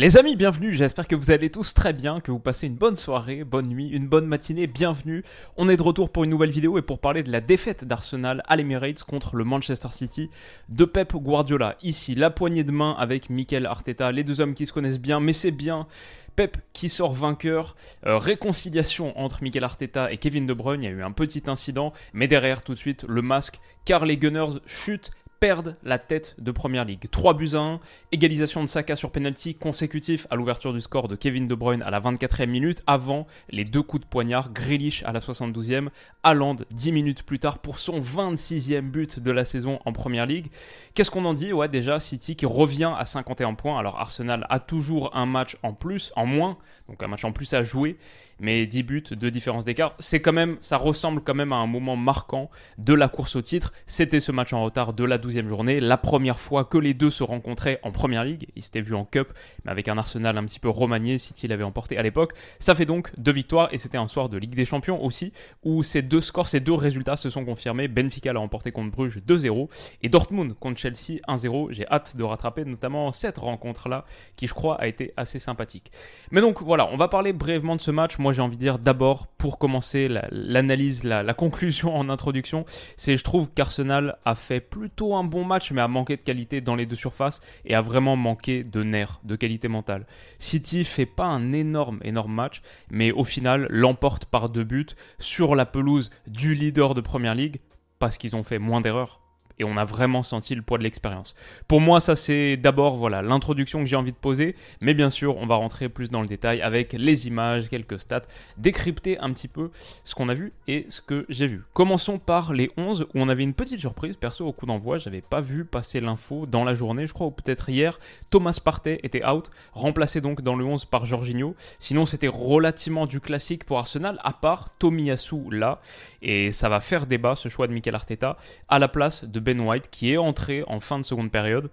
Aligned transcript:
Les 0.00 0.16
amis, 0.16 0.34
bienvenue, 0.34 0.72
j'espère 0.72 1.06
que 1.06 1.14
vous 1.14 1.30
allez 1.30 1.50
tous 1.50 1.74
très 1.74 1.92
bien, 1.92 2.20
que 2.20 2.30
vous 2.30 2.38
passez 2.38 2.66
une 2.66 2.74
bonne 2.74 2.96
soirée, 2.96 3.44
bonne 3.44 3.66
nuit, 3.66 3.86
une 3.88 4.08
bonne 4.08 4.24
matinée, 4.24 4.66
bienvenue. 4.66 5.22
On 5.58 5.68
est 5.68 5.76
de 5.76 5.82
retour 5.82 6.08
pour 6.08 6.24
une 6.24 6.30
nouvelle 6.30 6.48
vidéo 6.48 6.78
et 6.78 6.82
pour 6.82 7.00
parler 7.00 7.22
de 7.22 7.30
la 7.30 7.42
défaite 7.42 7.84
d'Arsenal 7.84 8.42
à 8.48 8.56
l'Emirates 8.56 9.04
contre 9.04 9.36
le 9.36 9.44
Manchester 9.44 9.88
City 9.90 10.30
de 10.70 10.86
Pep 10.86 11.14
Guardiola. 11.14 11.76
Ici, 11.82 12.14
la 12.14 12.30
poignée 12.30 12.64
de 12.64 12.72
main 12.72 12.96
avec 12.98 13.28
Mikel 13.28 13.66
Arteta, 13.66 14.10
les 14.10 14.24
deux 14.24 14.40
hommes 14.40 14.54
qui 14.54 14.66
se 14.66 14.72
connaissent 14.72 15.00
bien, 15.00 15.20
mais 15.20 15.34
c'est 15.34 15.50
bien 15.50 15.86
Pep 16.34 16.56
qui 16.72 16.88
sort 16.88 17.12
vainqueur, 17.12 17.76
euh, 18.06 18.16
réconciliation 18.16 19.12
entre 19.20 19.42
Mikel 19.42 19.64
Arteta 19.64 20.10
et 20.10 20.16
Kevin 20.16 20.46
De 20.46 20.54
Bruyne, 20.54 20.82
il 20.82 20.86
y 20.86 20.88
a 20.88 20.96
eu 20.96 21.02
un 21.02 21.12
petit 21.12 21.42
incident, 21.48 21.92
mais 22.14 22.26
derrière 22.26 22.62
tout 22.62 22.72
de 22.72 22.78
suite 22.78 23.04
le 23.06 23.20
masque, 23.20 23.60
car 23.84 24.06
les 24.06 24.16
Gunners 24.16 24.60
chutent 24.64 25.10
perdent 25.40 25.74
la 25.82 25.98
tête 25.98 26.36
de 26.38 26.50
Première 26.50 26.84
Ligue. 26.84 27.08
3 27.10 27.32
buts 27.32 27.54
à 27.54 27.58
1, 27.58 27.80
égalisation 28.12 28.62
de 28.62 28.68
Saka 28.68 28.94
sur 28.94 29.10
penalty 29.10 29.54
consécutif 29.54 30.26
à 30.28 30.36
l'ouverture 30.36 30.74
du 30.74 30.82
score 30.82 31.08
de 31.08 31.16
Kevin 31.16 31.48
De 31.48 31.54
Bruyne 31.54 31.82
à 31.82 31.88
la 31.88 31.98
24e 31.98 32.46
minute 32.46 32.82
avant 32.86 33.26
les 33.48 33.64
deux 33.64 33.82
coups 33.82 34.04
de 34.04 34.08
poignard, 34.08 34.52
Grealish 34.52 35.02
à 35.04 35.12
la 35.12 35.20
72e, 35.20 35.88
Haaland 36.22 36.56
10 36.72 36.92
minutes 36.92 37.22
plus 37.22 37.38
tard 37.38 37.58
pour 37.58 37.78
son 37.78 38.00
26e 38.00 38.82
but 38.82 39.18
de 39.18 39.30
la 39.30 39.46
saison 39.46 39.80
en 39.86 39.94
Première 39.94 40.26
Ligue. 40.26 40.48
Qu'est-ce 40.94 41.10
qu'on 41.10 41.24
en 41.24 41.32
dit? 41.32 41.54
Ouais, 41.54 41.68
déjà 41.68 42.00
City 42.00 42.36
qui 42.36 42.44
revient 42.44 42.92
à 42.98 43.06
51 43.06 43.54
points. 43.54 43.78
Alors 43.78 43.98
Arsenal 43.98 44.46
a 44.50 44.60
toujours 44.60 45.16
un 45.16 45.24
match 45.24 45.56
en 45.62 45.72
plus, 45.72 46.12
en 46.16 46.26
moins, 46.26 46.58
donc 46.86 47.02
un 47.02 47.08
match 47.08 47.24
en 47.24 47.32
plus 47.32 47.54
à 47.54 47.62
jouer, 47.62 47.96
mais 48.40 48.66
10 48.66 48.82
buts, 48.82 49.04
de 49.10 49.30
différence 49.30 49.64
d'écart. 49.64 49.94
C'est 50.00 50.20
quand 50.20 50.34
même, 50.34 50.58
ça 50.60 50.76
ressemble 50.76 51.22
quand 51.22 51.34
même 51.34 51.54
à 51.54 51.56
un 51.56 51.66
moment 51.66 51.96
marquant 51.96 52.50
de 52.76 52.92
la 52.92 53.08
course 53.08 53.36
au 53.36 53.42
titre. 53.42 53.72
C'était 53.86 54.20
ce 54.20 54.32
match 54.32 54.52
en 54.52 54.62
retard 54.62 54.92
de 54.92 55.04
la 55.04 55.16
12e 55.30 55.48
journée, 55.48 55.80
la 55.80 55.96
première 55.96 56.38
fois 56.40 56.64
que 56.64 56.78
les 56.78 56.94
deux 56.94 57.10
se 57.10 57.22
rencontraient 57.22 57.78
en 57.82 57.92
Première 57.92 58.24
Ligue. 58.24 58.48
Ils 58.56 58.62
s'étaient 58.62 58.80
vus 58.80 58.94
en 58.94 59.04
Cup, 59.04 59.32
mais 59.64 59.70
avec 59.70 59.88
un 59.88 59.96
Arsenal 59.96 60.36
un 60.36 60.44
petit 60.44 60.58
peu 60.58 60.68
remanié, 60.68 61.18
City 61.18 61.46
l'avait 61.46 61.64
emporté 61.64 61.96
à 61.96 62.02
l'époque. 62.02 62.32
Ça 62.58 62.74
fait 62.74 62.86
donc 62.86 63.12
deux 63.18 63.32
victoires 63.32 63.68
et 63.72 63.78
c'était 63.78 63.98
un 63.98 64.08
soir 64.08 64.28
de 64.28 64.36
Ligue 64.36 64.54
des 64.54 64.64
Champions 64.64 65.02
aussi, 65.04 65.32
où 65.62 65.82
ces 65.82 66.02
deux 66.02 66.20
scores, 66.20 66.48
ces 66.48 66.60
deux 66.60 66.74
résultats 66.74 67.16
se 67.16 67.30
sont 67.30 67.44
confirmés. 67.44 67.88
Benfica 67.88 68.32
l'a 68.32 68.40
emporté 68.40 68.72
contre 68.72 68.90
Bruges 68.90 69.18
2-0 69.26 69.68
et 70.02 70.08
Dortmund 70.08 70.54
contre 70.58 70.80
Chelsea 70.80 71.20
1-0. 71.28 71.72
J'ai 71.72 71.86
hâte 71.88 72.16
de 72.16 72.24
rattraper 72.24 72.64
notamment 72.64 73.12
cette 73.12 73.38
rencontre-là, 73.38 74.04
qui 74.36 74.46
je 74.46 74.54
crois 74.54 74.80
a 74.80 74.86
été 74.86 75.12
assez 75.16 75.38
sympathique. 75.38 75.90
Mais 76.30 76.40
donc 76.40 76.62
voilà, 76.62 76.88
on 76.92 76.96
va 76.96 77.08
parler 77.08 77.32
brièvement 77.32 77.76
de 77.76 77.80
ce 77.80 77.90
match. 77.90 78.18
Moi 78.18 78.32
j'ai 78.32 78.42
envie 78.42 78.56
de 78.56 78.60
dire 78.62 78.78
d'abord, 78.78 79.26
pour 79.26 79.58
commencer 79.58 80.08
l'analyse, 80.30 81.04
la, 81.04 81.22
la 81.22 81.34
conclusion 81.34 81.96
en 81.96 82.08
introduction, 82.08 82.64
c'est 82.96 83.16
je 83.16 83.24
trouve 83.24 83.48
qu'Arsenal 83.54 84.18
a 84.24 84.34
fait 84.34 84.60
plutôt 84.60 85.14
un 85.14 85.19
bon 85.24 85.44
match, 85.44 85.72
mais 85.72 85.80
a 85.80 85.88
manqué 85.88 86.16
de 86.16 86.22
qualité 86.22 86.60
dans 86.60 86.74
les 86.74 86.86
deux 86.86 86.96
surfaces 86.96 87.40
et 87.64 87.74
a 87.74 87.80
vraiment 87.80 88.16
manqué 88.16 88.62
de 88.62 88.82
nerfs, 88.82 89.20
de 89.24 89.36
qualité 89.36 89.68
mentale. 89.68 90.06
City 90.38 90.84
fait 90.84 91.06
pas 91.06 91.26
un 91.26 91.52
énorme, 91.52 92.00
énorme 92.02 92.32
match, 92.32 92.62
mais 92.90 93.12
au 93.12 93.24
final 93.24 93.66
l'emporte 93.70 94.24
par 94.24 94.50
deux 94.50 94.64
buts 94.64 94.86
sur 95.18 95.54
la 95.54 95.66
pelouse 95.66 96.10
du 96.26 96.54
leader 96.54 96.94
de 96.94 97.00
Première 97.00 97.34
Ligue 97.34 97.60
parce 97.98 98.18
qu'ils 98.18 98.36
ont 98.36 98.42
fait 98.42 98.58
moins 98.58 98.80
d'erreurs 98.80 99.19
et 99.60 99.64
on 99.64 99.76
a 99.76 99.84
vraiment 99.84 100.22
senti 100.22 100.54
le 100.54 100.62
poids 100.62 100.78
de 100.78 100.82
l'expérience. 100.82 101.34
Pour 101.68 101.80
moi, 101.80 102.00
ça 102.00 102.16
c'est 102.16 102.56
d'abord 102.56 102.96
voilà 102.96 103.20
l'introduction 103.22 103.80
que 103.80 103.86
j'ai 103.86 103.96
envie 103.96 104.12
de 104.12 104.16
poser, 104.16 104.56
mais 104.80 104.94
bien 104.94 105.10
sûr, 105.10 105.36
on 105.36 105.46
va 105.46 105.56
rentrer 105.56 105.88
plus 105.88 106.10
dans 106.10 106.22
le 106.22 106.26
détail 106.26 106.62
avec 106.62 106.94
les 106.94 107.26
images, 107.26 107.68
quelques 107.68 108.00
stats, 108.00 108.22
décrypter 108.56 109.18
un 109.18 109.32
petit 109.32 109.48
peu 109.48 109.70
ce 110.02 110.14
qu'on 110.14 110.30
a 110.30 110.34
vu 110.34 110.52
et 110.66 110.86
ce 110.88 111.02
que 111.02 111.26
j'ai 111.28 111.46
vu. 111.46 111.62
Commençons 111.74 112.18
par 112.18 112.54
les 112.54 112.70
11 112.78 113.02
où 113.02 113.06
on 113.14 113.28
avait 113.28 113.42
une 113.42 113.52
petite 113.52 113.78
surprise 113.78 114.16
perso 114.16 114.46
au 114.46 114.52
coup 114.52 114.64
d'envoi, 114.64 114.96
j'avais 114.96 115.20
pas 115.20 115.42
vu 115.42 115.66
passer 115.66 116.00
l'info 116.00 116.46
dans 116.46 116.64
la 116.64 116.74
journée, 116.74 117.06
je 117.06 117.12
crois 117.12 117.26
ou 117.26 117.30
peut-être 117.30 117.68
hier, 117.68 118.00
Thomas 118.30 118.58
Partey 118.64 118.98
était 119.02 119.26
out, 119.26 119.50
remplacé 119.74 120.22
donc 120.22 120.40
dans 120.40 120.56
le 120.56 120.64
11 120.64 120.86
par 120.86 121.04
Jorginho. 121.04 121.54
Sinon, 121.78 122.06
c'était 122.06 122.28
relativement 122.28 123.04
du 123.06 123.20
classique 123.20 123.64
pour 123.64 123.78
Arsenal 123.78 124.18
à 124.24 124.32
part 124.32 124.70
Tomiyasu 124.78 125.50
là 125.50 125.80
et 126.22 126.50
ça 126.50 126.70
va 126.70 126.80
faire 126.80 127.06
débat 127.06 127.36
ce 127.36 127.50
choix 127.50 127.66
de 127.66 127.74
Mikel 127.74 127.94
Arteta 127.94 128.38
à 128.68 128.78
la 128.78 128.88
place 128.88 129.24
de 129.24 129.38
ben 129.40 129.49
White 129.58 129.90
qui 129.90 130.12
est 130.12 130.18
entré 130.18 130.62
en 130.66 130.78
fin 130.78 130.98
de 130.98 131.04
seconde 131.04 131.30
période 131.30 131.70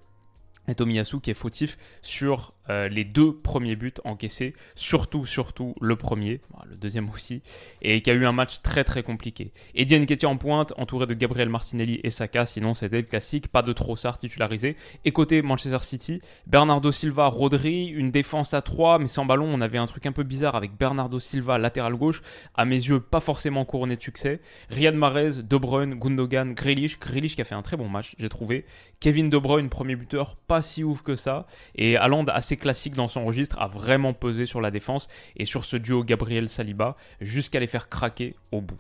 et 0.68 0.76
Tomiyasu 0.76 1.20
qui 1.20 1.32
est 1.32 1.36
fautif 1.36 1.78
sur 2.02 2.54
euh, 2.70 2.88
les 2.88 3.04
deux 3.04 3.34
premiers 3.34 3.76
buts 3.76 3.94
encaissés, 4.04 4.54
surtout, 4.76 5.26
surtout 5.26 5.76
le 5.80 5.96
premier, 5.96 6.42
le 6.70 6.76
deuxième 6.76 7.10
aussi, 7.10 7.42
et 7.82 8.02
qui 8.02 8.12
a 8.12 8.14
eu 8.14 8.26
un 8.26 8.32
match 8.32 8.62
très 8.62 8.84
très 8.84 9.04
compliqué. 9.04 9.52
Eddie 9.76 10.00
Nketiah 10.00 10.28
en 10.28 10.38
pointe, 10.38 10.74
entouré 10.78 11.06
de 11.06 11.14
Gabriel 11.14 11.50
Martinelli 11.50 12.00
et 12.04 12.12
Saka, 12.12 12.46
sinon 12.46 12.74
c'était 12.74 12.98
le 12.98 13.08
classique, 13.08 13.48
pas 13.48 13.62
de 13.62 13.74
Trossard 13.74 14.18
titularisé. 14.18 14.76
Et 15.06 15.12
côté 15.12 15.42
Manchester 15.42 15.80
City, 15.80 16.22
Bernardo 16.46 16.92
Silva, 16.92 17.28
Rodri, 17.28 17.88
une 17.88 18.12
défense 18.12 18.54
à 18.54 18.62
3, 18.62 19.00
mais 19.00 19.08
sans 19.08 19.26
ballon, 19.26 19.48
on 19.52 19.62
avait 19.62 19.78
un 19.78 19.86
truc 19.86 20.06
un 20.06 20.12
peu 20.12 20.24
bizarre 20.24 20.56
avec 20.56 20.78
Bernardo 20.78 21.20
Silva, 21.20 21.58
latéral 21.58 21.96
gauche, 21.96 22.22
à 22.56 22.66
mes 22.66 22.76
yeux 22.76 23.00
pas 23.00 23.20
forcément 23.20 23.66
couronné 23.66 23.96
de 23.96 24.02
succès. 24.02 24.42
Riyad 24.70 24.96
Mahrez, 24.96 25.42
De 25.44 25.58
Bruyne, 25.58 25.96
Gundogan, 25.96 26.54
Grealish, 26.54 27.00
Grealish 27.00 27.36
qui 27.36 27.42
a 27.42 27.46
fait 27.46 27.56
un 27.56 27.62
très 27.62 27.78
bon 27.78 27.88
match, 27.88 28.16
j'ai 28.20 28.30
trouvé. 28.30 28.66
Kevin 29.00 29.30
De 29.30 29.38
Bruyne, 29.38 29.70
premier 29.70 29.96
buteur, 29.96 30.36
pas 30.36 30.62
si 30.62 30.84
ouf 30.84 31.02
que 31.02 31.16
ça, 31.16 31.46
et 31.76 31.96
Haaland 31.96 32.26
assez 32.26 32.57
classique 32.58 32.94
dans 32.94 33.08
son 33.08 33.26
registre, 33.26 33.58
a 33.60 33.68
vraiment 33.68 34.14
pesé 34.14 34.46
sur 34.46 34.62
la 34.62 34.72
défense 34.72 35.08
et 35.36 35.46
sur 35.46 35.66
ce 35.66 35.78
duo 35.78 36.04
Gabriel-Saliba 36.04 36.96
jusqu'à 37.22 37.60
les 37.60 37.68
faire 37.68 37.90
craquer 37.90 38.36
au 38.52 38.62
bout. 38.62 38.78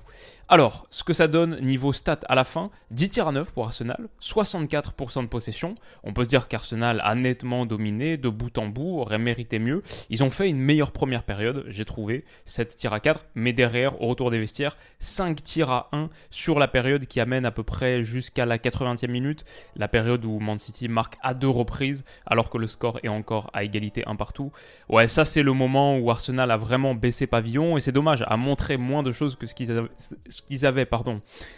Alors, 0.49 0.87
ce 0.91 1.03
que 1.03 1.11
ça 1.11 1.27
donne 1.27 1.59
niveau 1.59 1.91
stats 1.91 2.21
à 2.29 2.33
la 2.33 2.45
fin, 2.45 2.71
10 2.91 3.09
tirs 3.09 3.27
à 3.27 3.31
9 3.33 3.51
pour 3.51 3.65
Arsenal, 3.65 4.07
64% 4.21 5.23
de 5.23 5.27
possession. 5.27 5.75
On 6.03 6.13
peut 6.13 6.23
se 6.23 6.29
dire 6.29 6.47
qu'Arsenal 6.47 7.01
a 7.03 7.15
nettement 7.15 7.65
dominé 7.65 8.15
de 8.15 8.29
bout 8.29 8.57
en 8.57 8.67
bout, 8.67 8.99
aurait 8.99 9.17
mérité 9.17 9.59
mieux. 9.59 9.83
Ils 10.09 10.23
ont 10.23 10.29
fait 10.29 10.47
une 10.47 10.59
meilleure 10.59 10.93
première 10.93 11.23
période, 11.23 11.65
j'ai 11.67 11.83
trouvé, 11.83 12.23
7 12.45 12.77
tirs 12.77 12.93
à 12.93 13.01
4, 13.01 13.25
mais 13.35 13.51
derrière, 13.51 14.01
au 14.01 14.07
retour 14.07 14.31
des 14.31 14.39
vestiaires, 14.39 14.77
5 14.99 15.43
tirs 15.43 15.69
à 15.69 15.89
1 15.91 16.09
sur 16.29 16.59
la 16.59 16.69
période 16.69 17.07
qui 17.07 17.19
amène 17.19 17.45
à 17.45 17.51
peu 17.51 17.63
près 17.63 18.05
jusqu'à 18.05 18.45
la 18.45 18.57
80e 18.57 19.11
minute, 19.11 19.43
la 19.75 19.89
période 19.89 20.23
où 20.23 20.39
Man 20.39 20.59
City 20.59 20.87
marque 20.87 21.17
à 21.21 21.33
deux 21.33 21.49
reprises, 21.49 22.05
alors 22.25 22.49
que 22.49 22.57
le 22.57 22.67
score 22.67 22.99
est 23.03 23.09
encore 23.09 23.49
à 23.51 23.65
égalité 23.67 24.03
un 24.07 24.15
partout. 24.15 24.51
Ouais, 24.89 25.07
ça 25.07 25.23
c'est 25.25 25.43
le 25.43 25.53
moment 25.53 25.97
où 25.97 26.09
Arsenal 26.09 26.49
a 26.49 26.57
vraiment 26.57 26.95
baissé 26.95 27.27
pavillon, 27.27 27.77
et 27.77 27.81
c'est 27.81 27.91
dommage, 27.91 28.23
a 28.27 28.37
montré 28.37 28.77
moins 28.77 29.03
de 29.03 29.11
choses 29.11 29.35
que 29.35 29.45
ce 29.45 29.53
qu'ils 29.53 30.65
avaient 30.65 30.85
pardon, 30.85 31.17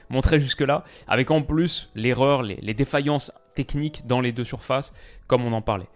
montré 0.09 0.39
jusque-là, 0.39 0.83
avec 1.07 1.31
en 1.31 1.41
plus 1.41 1.89
l'erreur, 1.95 2.43
les 2.43 2.73
défaillances 2.73 3.31
techniques 3.55 4.05
dans 4.07 4.21
les 4.21 4.31
deux 4.31 4.43
surfaces, 4.43 4.93
comme 5.27 5.45
on 5.45 5.53
en 5.53 5.61
parlait. 5.61 5.87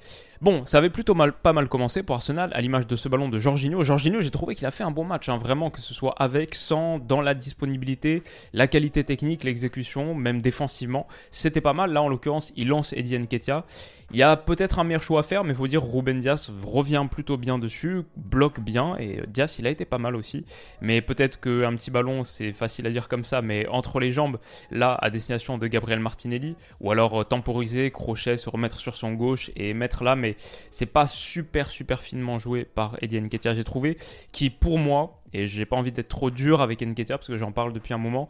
Bon, 0.44 0.66
ça 0.66 0.80
avait 0.80 0.90
plutôt 0.90 1.14
mal, 1.14 1.32
pas 1.32 1.54
mal 1.54 1.70
commencé 1.70 2.04
pour 2.04 2.18
Arsenal, 2.18 2.52
à 2.54 2.60
l'image 2.60 2.86
de 2.86 2.98
ce 2.98 3.08
ballon 3.08 3.30
de 3.30 3.40
Jorginho. 3.40 3.82
Jorginho, 3.82 4.20
j'ai 4.20 4.30
trouvé 4.30 4.56
qu'il 4.56 4.66
a 4.66 4.72
fait 4.72 4.84
un 4.84 4.92
bon 4.92 5.06
match, 5.06 5.30
hein, 5.30 5.38
vraiment, 5.38 5.70
que 5.70 5.80
ce 5.80 5.94
soit 5.94 6.16
avec, 6.18 6.54
sans, 6.54 7.00
dans 7.00 7.22
la 7.22 7.34
disponibilité, 7.34 8.24
la 8.52 8.68
qualité 8.68 9.06
technique, 9.06 9.46
l'exécution, 9.46 10.14
même 10.14 10.42
défensivement. 10.42 11.08
C'était 11.32 11.62
pas 11.62 11.72
mal. 11.72 11.94
Là, 11.94 12.02
en 12.02 12.10
l'occurrence, 12.10 12.52
il 12.58 12.68
lance 12.68 12.92
Eddie 12.92 13.18
Nketiah. 13.18 13.64
Il 14.12 14.18
y 14.18 14.22
a 14.24 14.36
peut-être 14.36 14.80
un 14.80 14.84
meilleur 14.84 15.02
choix 15.02 15.22
à 15.22 15.24
faire, 15.24 15.46
mais 15.46 15.52
il 15.52 15.56
faut 15.56 15.68
dire 15.68 15.82
Ruben 15.82 16.20
Diaz 16.20 16.52
revient 16.66 17.08
plutôt 17.10 17.38
bien 17.38 17.58
dessus, 17.58 18.02
bloque 18.18 18.60
bien, 18.60 18.98
et 19.00 19.22
Diaz, 19.28 19.56
il 19.60 19.66
a 19.66 19.70
été 19.70 19.86
pas 19.86 19.98
mal 19.98 20.16
aussi. 20.16 20.46
Mais 20.82 21.02
peut-être 21.02 21.40
qu'un 21.40 21.74
petit 21.76 21.90
ballon, 21.90 22.26
c'est 22.26 22.52
facile 22.52 22.86
à 22.86 22.90
dire 22.90 23.08
comme 23.08 23.24
ça, 23.24 23.42
mais 23.42 23.66
entre 23.70 24.02
les 24.02 24.12
jambes, 24.12 24.40
là, 24.72 24.94
à 25.02 25.10
destination 25.10 25.58
de 25.58 25.68
Gabriel 25.68 26.00
Martinelli, 26.00 26.56
ou 26.82 26.92
alors 26.92 27.22
euh, 27.22 27.24
temporiser, 27.44 27.92
crochet, 27.92 28.38
se 28.38 28.50
remettre 28.50 28.80
sur 28.80 28.96
son 28.96 29.14
gauche 29.14 29.52
et 29.58 29.74
mettre 29.74 30.04
là, 30.06 30.16
mais 30.16 30.36
c'est 30.72 30.86
pas 30.86 31.08
super 31.08 31.70
super 31.70 32.02
finement 32.02 32.38
joué 32.38 32.64
par 32.64 32.98
Eddie 33.02 33.20
Nketiah, 33.20 33.54
j'ai 33.54 33.66
trouvé, 33.66 33.98
qui 34.32 34.50
pour 34.50 34.80
moi, 34.80 35.22
et 35.34 35.46
j'ai 35.46 35.66
pas 35.66 35.76
envie 35.76 35.92
d'être 35.92 36.08
trop 36.08 36.32
dur 36.32 36.62
avec 36.62 36.82
Nketiah 36.82 37.18
parce 37.18 37.28
que 37.28 37.38
j'en 37.38 37.52
parle 37.52 37.74
depuis 37.74 37.94
un 37.94 37.98
moment, 37.98 38.30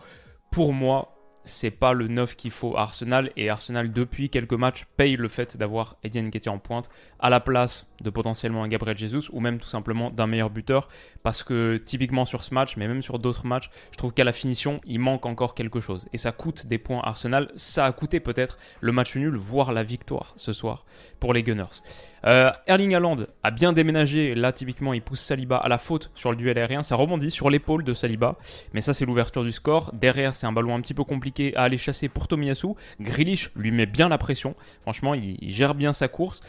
pour 0.51 0.73
moi, 0.73 1.15
c'est 1.45 1.71
pas 1.71 1.93
le 1.93 2.07
neuf 2.07 2.35
qu'il 2.35 2.51
faut. 2.51 2.77
À 2.77 2.81
Arsenal 2.81 3.31
et 3.35 3.49
Arsenal 3.49 3.91
depuis 3.91 4.29
quelques 4.29 4.53
matchs 4.53 4.85
paye 4.97 5.15
le 5.15 5.27
fait 5.27 5.57
d'avoir 5.57 5.97
Eddie 6.03 6.21
Nketiah 6.21 6.51
en 6.51 6.59
pointe 6.59 6.89
à 7.19 7.29
la 7.29 7.39
place 7.39 7.87
de 8.01 8.09
potentiellement 8.09 8.63
un 8.63 8.67
Gabriel 8.67 8.97
Jesus 8.97 9.29
ou 9.31 9.39
même 9.39 9.59
tout 9.59 9.67
simplement 9.67 10.09
d'un 10.09 10.27
meilleur 10.27 10.49
buteur. 10.49 10.87
Parce 11.21 11.43
que 11.43 11.77
typiquement 11.77 12.25
sur 12.25 12.43
ce 12.43 12.53
match 12.53 12.77
mais 12.77 12.87
même 12.87 13.01
sur 13.01 13.19
d'autres 13.19 13.45
matchs 13.45 13.69
je 13.91 13.97
trouve 13.97 14.13
qu'à 14.13 14.23
la 14.23 14.33
finition 14.33 14.81
il 14.85 14.99
manque 14.99 15.25
encore 15.25 15.55
quelque 15.55 15.79
chose. 15.79 16.07
Et 16.13 16.17
ça 16.17 16.31
coûte 16.31 16.67
des 16.67 16.77
points 16.77 17.01
à 17.01 17.09
Arsenal. 17.09 17.51
Ça 17.55 17.85
a 17.85 17.91
coûté 17.91 18.19
peut-être 18.19 18.57
le 18.81 18.91
match 18.91 19.15
nul 19.15 19.35
voire 19.35 19.73
la 19.73 19.83
victoire 19.83 20.33
ce 20.37 20.53
soir 20.53 20.85
pour 21.19 21.33
les 21.33 21.43
Gunners 21.43 21.81
euh, 22.25 22.51
Erling 22.67 22.95
Haaland 22.95 23.17
a 23.43 23.51
bien 23.51 23.73
déménagé. 23.73 24.35
Là 24.35 24.51
typiquement 24.51 24.93
il 24.93 25.01
pousse 25.01 25.21
Saliba 25.21 25.57
à 25.57 25.67
la 25.67 25.77
faute 25.77 26.11
sur 26.15 26.31
le 26.31 26.37
duel 26.37 26.57
aérien. 26.57 26.83
Ça 26.83 26.95
rebondit 26.95 27.31
sur 27.31 27.49
l'épaule 27.49 27.83
de 27.83 27.93
Saliba. 27.93 28.37
Mais 28.73 28.81
ça 28.81 28.93
c'est 28.93 29.05
l'ouverture 29.05 29.43
du 29.43 29.51
score. 29.51 29.91
Derrière 29.93 30.35
c'est 30.35 30.47
un 30.47 30.51
ballon 30.51 30.75
un 30.75 30.81
petit 30.81 30.93
peu 30.93 31.03
compliqué 31.03 31.55
à 31.55 31.63
aller 31.63 31.77
chasser 31.77 32.09
pour 32.09 32.27
Tomiyasu. 32.27 32.69
Grealish 32.99 33.51
lui 33.55 33.71
met 33.71 33.85
bien 33.85 34.09
la 34.09 34.17
pression. 34.17 34.55
Franchement 34.81 35.13
il, 35.13 35.37
il 35.41 35.51
gère 35.51 35.75
bien 35.75 35.93
sa 35.93 36.07
course. 36.07 36.41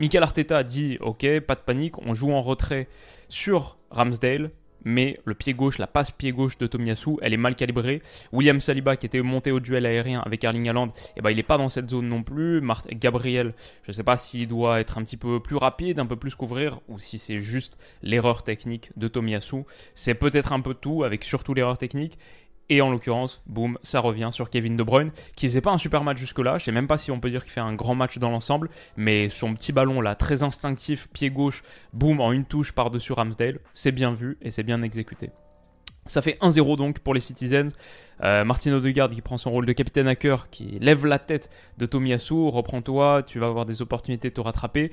Michael 0.00 0.22
Arteta 0.22 0.62
dit 0.62 0.96
ok, 1.00 1.40
pas 1.40 1.56
de 1.56 1.60
panique, 1.60 1.98
on 1.98 2.14
joue 2.14 2.30
en 2.30 2.40
retrait 2.40 2.88
sur 3.28 3.78
Ramsdale, 3.90 4.50
mais 4.84 5.20
le 5.24 5.34
pied 5.34 5.54
gauche, 5.54 5.78
la 5.78 5.86
passe 5.86 6.10
pied 6.10 6.32
gauche 6.32 6.58
de 6.58 6.66
Tomiyasu, 6.66 7.16
elle 7.22 7.34
est 7.34 7.38
mal 7.38 7.54
calibrée. 7.54 8.02
William 8.32 8.60
Saliba, 8.60 8.96
qui 8.96 9.06
était 9.06 9.22
monté 9.22 9.50
au 9.52 9.60
duel 9.60 9.86
aérien 9.86 10.20
avec 10.20 10.44
Erling 10.44 10.68
Haaland, 10.68 10.92
eh 11.16 11.20
ben, 11.20 11.30
il 11.30 11.36
n'est 11.36 11.42
pas 11.42 11.58
dans 11.58 11.68
cette 11.68 11.90
zone 11.90 12.08
non 12.08 12.22
plus. 12.22 12.62
Gabriel, 12.92 13.54
je 13.82 13.90
ne 13.90 13.92
sais 13.92 14.02
pas 14.02 14.16
s'il 14.16 14.48
doit 14.48 14.80
être 14.80 14.98
un 14.98 15.04
petit 15.04 15.16
peu 15.16 15.40
plus 15.40 15.56
rapide, 15.56 15.98
un 15.98 16.06
peu 16.06 16.16
plus 16.16 16.34
couvrir, 16.34 16.80
ou 16.88 16.98
si 16.98 17.18
c'est 17.18 17.40
juste 17.40 17.76
l'erreur 18.02 18.42
technique 18.42 18.90
de 18.96 19.08
Tomiyasu. 19.08 19.64
C'est 19.94 20.14
peut-être 20.14 20.52
un 20.52 20.60
peu 20.60 20.74
tout, 20.74 21.04
avec 21.04 21.24
surtout 21.24 21.54
l'erreur 21.54 21.78
technique. 21.78 22.18
Et 22.70 22.82
en 22.82 22.90
l'occurrence, 22.90 23.42
boum, 23.46 23.78
ça 23.82 24.00
revient 24.00 24.28
sur 24.30 24.50
Kevin 24.50 24.76
De 24.76 24.82
Bruyne, 24.82 25.10
qui 25.36 25.48
faisait 25.48 25.60
pas 25.60 25.72
un 25.72 25.78
super 25.78 26.04
match 26.04 26.18
jusque-là. 26.18 26.58
Je 26.58 26.64
sais 26.64 26.72
même 26.72 26.86
pas 26.86 26.98
si 26.98 27.10
on 27.10 27.20
peut 27.20 27.30
dire 27.30 27.42
qu'il 27.42 27.52
fait 27.52 27.60
un 27.60 27.74
grand 27.74 27.94
match 27.94 28.18
dans 28.18 28.30
l'ensemble, 28.30 28.68
mais 28.96 29.28
son 29.28 29.54
petit 29.54 29.72
ballon 29.72 30.00
là, 30.00 30.14
très 30.14 30.42
instinctif, 30.42 31.08
pied 31.08 31.30
gauche, 31.30 31.62
boum, 31.92 32.20
en 32.20 32.32
une 32.32 32.44
touche 32.44 32.72
par-dessus 32.72 33.12
Ramsdale, 33.12 33.60
c'est 33.72 33.92
bien 33.92 34.12
vu 34.12 34.36
et 34.42 34.50
c'est 34.50 34.62
bien 34.64 34.82
exécuté. 34.82 35.30
Ça 36.08 36.22
fait 36.22 36.38
1-0 36.40 36.76
donc 36.76 36.98
pour 37.00 37.14
les 37.14 37.20
Citizens. 37.20 37.68
Euh, 38.22 38.42
Martin 38.42 38.72
Odegaard 38.72 39.10
qui 39.10 39.20
prend 39.20 39.36
son 39.36 39.50
rôle 39.50 39.66
de 39.66 39.72
capitaine 39.72 40.08
à 40.08 40.16
cœur, 40.16 40.48
qui 40.50 40.78
lève 40.80 41.06
la 41.06 41.18
tête 41.18 41.50
de 41.76 41.86
Tomiyasu, 41.86 42.48
reprends-toi, 42.48 43.22
tu 43.22 43.38
vas 43.38 43.46
avoir 43.46 43.66
des 43.66 43.82
opportunités 43.82 44.30
de 44.30 44.34
te 44.34 44.40
rattraper. 44.40 44.90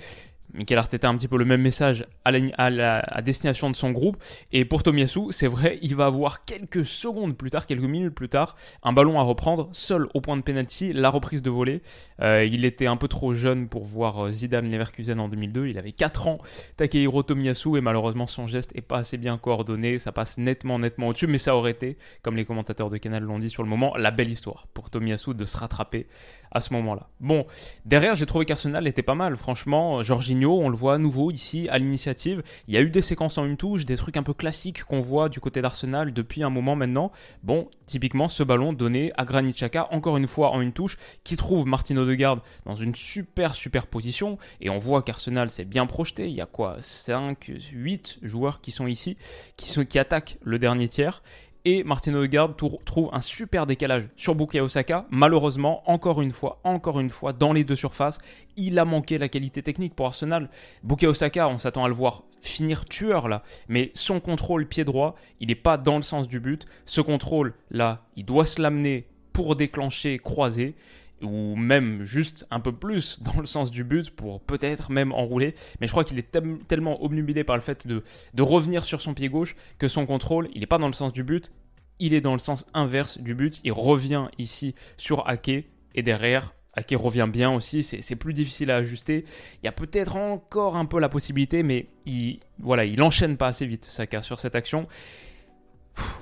Michael 0.54 0.78
Arteta 0.78 1.08
a 1.08 1.12
un 1.12 1.18
petit 1.18 1.28
peu 1.28 1.38
le 1.38 1.46
même 1.46 1.62
message 1.62 2.06
à, 2.24 2.32
la, 2.32 3.22
destination 3.22 3.70
de 3.70 3.76
son 3.76 3.92
groupe. 3.92 4.18
Et 4.52 4.66
pour 4.66 4.84
Tomiyasu, 4.84 5.32
c'est 5.32 5.48
vrai, 5.48 5.80
il 5.82 5.96
va 5.96 6.06
avoir 6.06 6.46
quelques 6.46 6.86
secondes 6.86 7.36
plus 7.36 7.50
tard, 7.50 7.66
quelques 7.66 7.84
minutes 7.84 8.14
plus 8.14 8.30
tard, 8.30 8.56
un 8.84 8.94
ballon 8.94 9.20
à 9.20 9.24
reprendre, 9.24 9.70
seul 9.72 10.08
au 10.14 10.22
point 10.22 10.38
de 10.38 10.42
pénalty, 10.42 10.94
la 10.94 11.10
reprise 11.10 11.42
de 11.42 11.50
volée. 11.50 11.82
Euh, 12.22 12.46
il 12.46 12.66
était 12.66 12.88
un 12.88 12.98
peu 12.98 13.08
trop 13.08 13.34
jeune 13.34 13.68
pour 13.68 13.84
voir 13.84 14.26
euh, 14.26 14.32
Zidane 14.32 14.70
Leverkusen 14.70 15.20
en 15.20 15.28
2002. 15.28 15.68
Il 15.68 15.78
avait 15.78 15.92
4 15.92 16.28
ans, 16.28 16.38
Takehiro 16.78 17.24
Tomiyasu, 17.24 17.78
et 17.78 17.82
malheureusement 17.82 18.28
son 18.28 18.48
geste 18.48 18.72
est 18.76 18.82
pas 18.82 19.00
assez 19.00 19.18
bien 19.18 19.38
coordonné. 19.38 20.00
Ça 20.00 20.12
passe 20.12 20.38
nettement, 20.38 20.80
nettement 20.80 21.10
au-dessus, 21.10 21.28
mais 21.28 21.38
ça 21.38 21.56
aurait 21.56 21.72
été, 21.72 21.98
comme 22.22 22.36
les 22.36 22.46
commentateurs 22.46 22.90
de 22.90 22.98
Canal 22.98 23.24
l'ont 23.24 23.40
dit 23.40 23.50
sur 23.50 23.64
le 23.64 23.70
moment, 23.70 23.96
la 23.98 24.12
belle 24.12 24.32
histoire 24.32 24.68
pour 24.74 24.90
Tomiyasu 24.90 25.34
de 25.34 25.46
se 25.46 25.58
rattraper 25.58 26.08
à 26.56 26.62
ce 26.62 26.74
moment-là. 26.74 27.10
Bon, 27.20 27.46
derrière, 27.86 28.16
j'ai 28.16 28.26
trouvé 28.26 28.46
qu'Arsenal 28.46 28.88
était 28.88 29.04
pas 29.04 29.14
mal. 29.14 29.36
Franchement, 29.36 30.02
Jorginho 30.02 30.62
on 30.62 30.70
le 30.70 30.76
voit 30.76 30.96
à 30.96 30.98
nouveau 30.98 31.30
ici 31.30 31.68
à 31.70 31.78
l'initiative. 31.78 32.42
Il 32.68 32.74
y 32.74 32.78
a 32.78 32.82
eu 32.82 32.90
des 32.90 33.02
séquences 33.02 33.38
en 33.38 33.46
une 33.46 33.58
touche, 33.58 33.86
des 33.86 33.98
trucs 33.98 34.16
un 34.16 34.24
peu 34.24 34.34
classiques 34.34 34.86
qu'on 34.86 35.02
voit 35.02 35.28
du 35.28 35.42
côté 35.42 35.62
d'Arsenal 35.62 36.14
depuis 36.14 36.44
un 36.44 36.50
moment 36.50 36.78
maintenant. 36.78 37.12
Bon, 37.44 37.68
typiquement 37.86 38.30
ce 38.30 38.42
ballon 38.42 38.72
donné 38.72 39.12
à 39.18 39.26
Granit 39.26 39.52
Xhaka, 39.52 39.90
encore 39.92 40.16
une 40.16 40.28
fois 40.28 40.52
en 40.52 40.62
une 40.62 40.72
touche, 40.72 40.98
qui 41.26 41.36
trouve 41.36 41.68
Martin 41.68 41.98
Odegaard 41.98 42.42
dans 42.66 42.76
une 42.76 42.96
super 42.96 43.54
super 43.54 43.86
position. 43.88 44.38
Et 44.62 44.70
on 44.70 44.80
voit 44.80 45.04
qu'Arsenal 45.04 45.50
s'est 45.50 45.66
bien 45.66 45.86
projeté. 45.86 46.30
Il 46.30 46.36
y 46.36 46.42
a 46.42 46.46
quoi? 46.46 46.78
5, 46.80 47.52
8 47.74 48.20
joueurs 48.22 48.62
qui 48.62 48.72
sont 48.72 48.88
ici, 48.88 49.18
qui, 49.58 49.70
sont, 49.70 49.84
qui 49.84 50.00
attaquent 50.00 50.38
le 50.42 50.58
dernier 50.58 50.88
tiers 50.88 51.22
et 51.66 51.84
Martin 51.84 52.14
Odegaard 52.14 52.56
trouve 52.56 53.10
un 53.12 53.22
super 53.22 53.66
décalage 53.66 54.08
sur 54.16 54.36
Bukayo 54.36 54.66
Osaka. 54.66 55.06
Malheureusement, 55.10 55.82
encore 55.90 56.22
une 56.22 56.32
fois, 56.32 56.60
encore 56.64 57.00
une 57.00 57.10
fois, 57.10 57.34
dans 57.34 57.54
les 57.54 57.64
deux 57.64 57.76
surfaces, 57.76 58.20
il 58.56 58.78
a 58.78 58.86
manqué 58.86 59.18
la 59.18 59.28
qualité 59.28 59.64
technique 59.64 59.96
pour 59.96 60.06
Arsenal. 60.06 60.50
Bukayo 60.84 61.10
Osaka, 61.10 61.50
on 61.50 61.58
s'attend 61.58 61.84
à 61.84 61.88
le 61.88 61.96
voir 61.96 62.24
finir 62.40 62.86
tueur 62.86 63.28
là, 63.28 63.42
mais 63.68 63.92
son 63.96 64.20
contrôle 64.20 64.68
pied 64.68 64.84
droit, 64.84 65.16
il 65.40 65.48
n'est 65.48 65.56
pas 65.56 65.78
dans 65.78 65.96
le 65.96 66.04
sens 66.04 66.28
du 66.28 66.40
but. 66.40 66.66
Ce 66.86 67.02
contrôle 67.02 67.56
là, 67.72 68.06
il 68.16 68.26
doit 68.26 68.46
se 68.46 68.62
l'amener 68.62 69.08
pour 69.34 69.56
déclencher 69.56 70.20
croisé 70.20 70.76
ou 71.22 71.56
même 71.56 72.04
juste 72.04 72.46
un 72.52 72.60
peu 72.60 72.72
plus 72.72 73.20
dans 73.22 73.40
le 73.40 73.46
sens 73.46 73.72
du 73.72 73.84
but 73.84 74.12
pour 74.12 74.42
peut-être 74.42 74.92
même 74.92 75.12
enrouler. 75.12 75.56
Mais 75.80 75.88
je 75.88 75.92
crois 75.92 76.04
qu'il 76.04 76.20
est 76.20 76.38
tellement 76.68 77.04
obnubilé 77.04 77.44
par 77.44 77.56
le 77.56 77.62
fait 77.62 77.88
de, 77.88 78.04
revenir 78.42 78.86
sur 78.86 79.02
son 79.02 79.14
pied 79.14 79.30
gauche 79.30 79.56
que 79.80 79.88
son 79.88 80.06
contrôle, 80.06 80.50
il 80.54 80.62
n'est 80.62 80.68
pas 80.68 80.78
dans 80.78 80.88
le 80.88 80.94
sens 80.94 81.14
du 81.14 81.24
but, 81.24 81.52
il 82.00 82.14
est 82.14 82.22
dans 82.22 82.34
le 82.34 82.40
sens 82.40 82.66
inverse 82.74 83.18
du 83.18 83.36
but. 83.36 83.62
Il 83.64 83.72
revient 83.72 84.28
ici 84.38 84.76
sur 84.98 85.28
Ake 85.28 85.66
et 85.96 86.04
derrière. 86.04 86.54
Ake 86.74 86.94
revient 86.98 87.30
bien 87.32 87.52
aussi, 87.52 87.84
c'est 87.84 88.16
plus 88.18 88.34
difficile 88.34 88.70
à 88.70 88.76
ajuster. 88.76 89.24
Il 89.64 89.66
y 89.66 89.70
a 89.70 89.72
peut-être 89.72 90.18
encore 90.18 90.76
un 90.76 90.84
peu 90.86 91.00
la 91.00 91.08
possibilité, 91.08 91.64
mais 91.64 91.88
il, 92.06 92.42
voilà, 92.60 92.84
il 92.84 93.02
enchaîne 93.02 93.38
pas 93.38 93.48
assez 93.48 93.66
vite 93.66 93.86
Saka 93.86 94.22
sur 94.22 94.42
cette 94.42 94.56
action. 94.56 94.86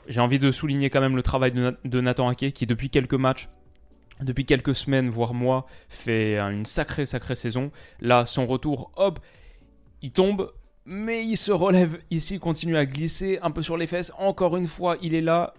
J'ai 0.07 0.21
envie 0.21 0.37
de 0.37 0.51
souligner 0.51 0.91
quand 0.91 1.01
même 1.01 1.15
le 1.15 1.23
travail 1.23 1.51
de 1.51 2.01
Nathan 2.01 2.29
Ake 2.29 2.53
qui 2.53 2.67
depuis 2.67 2.91
quelques 2.91 3.15
matchs 3.15 3.49
depuis 4.23 4.45
quelques 4.45 4.75
semaines, 4.75 5.09
voire 5.09 5.33
mois, 5.33 5.65
fait 5.89 6.37
une 6.39 6.65
sacrée, 6.65 7.05
sacrée 7.05 7.35
saison. 7.35 7.71
Là, 7.99 8.25
son 8.25 8.45
retour, 8.45 8.91
hop, 8.95 9.19
il 10.01 10.11
tombe, 10.11 10.51
mais 10.85 11.25
il 11.25 11.37
se 11.37 11.51
relève 11.51 11.99
ici, 12.11 12.35
il 12.35 12.39
continue 12.39 12.77
à 12.77 12.85
glisser 12.85 13.39
un 13.41 13.51
peu 13.51 13.61
sur 13.61 13.77
les 13.77 13.87
fesses. 13.87 14.11
Encore 14.17 14.57
une 14.57 14.67
fois, 14.67 14.97
il 15.01 15.15
est 15.15 15.21
là. 15.21 15.53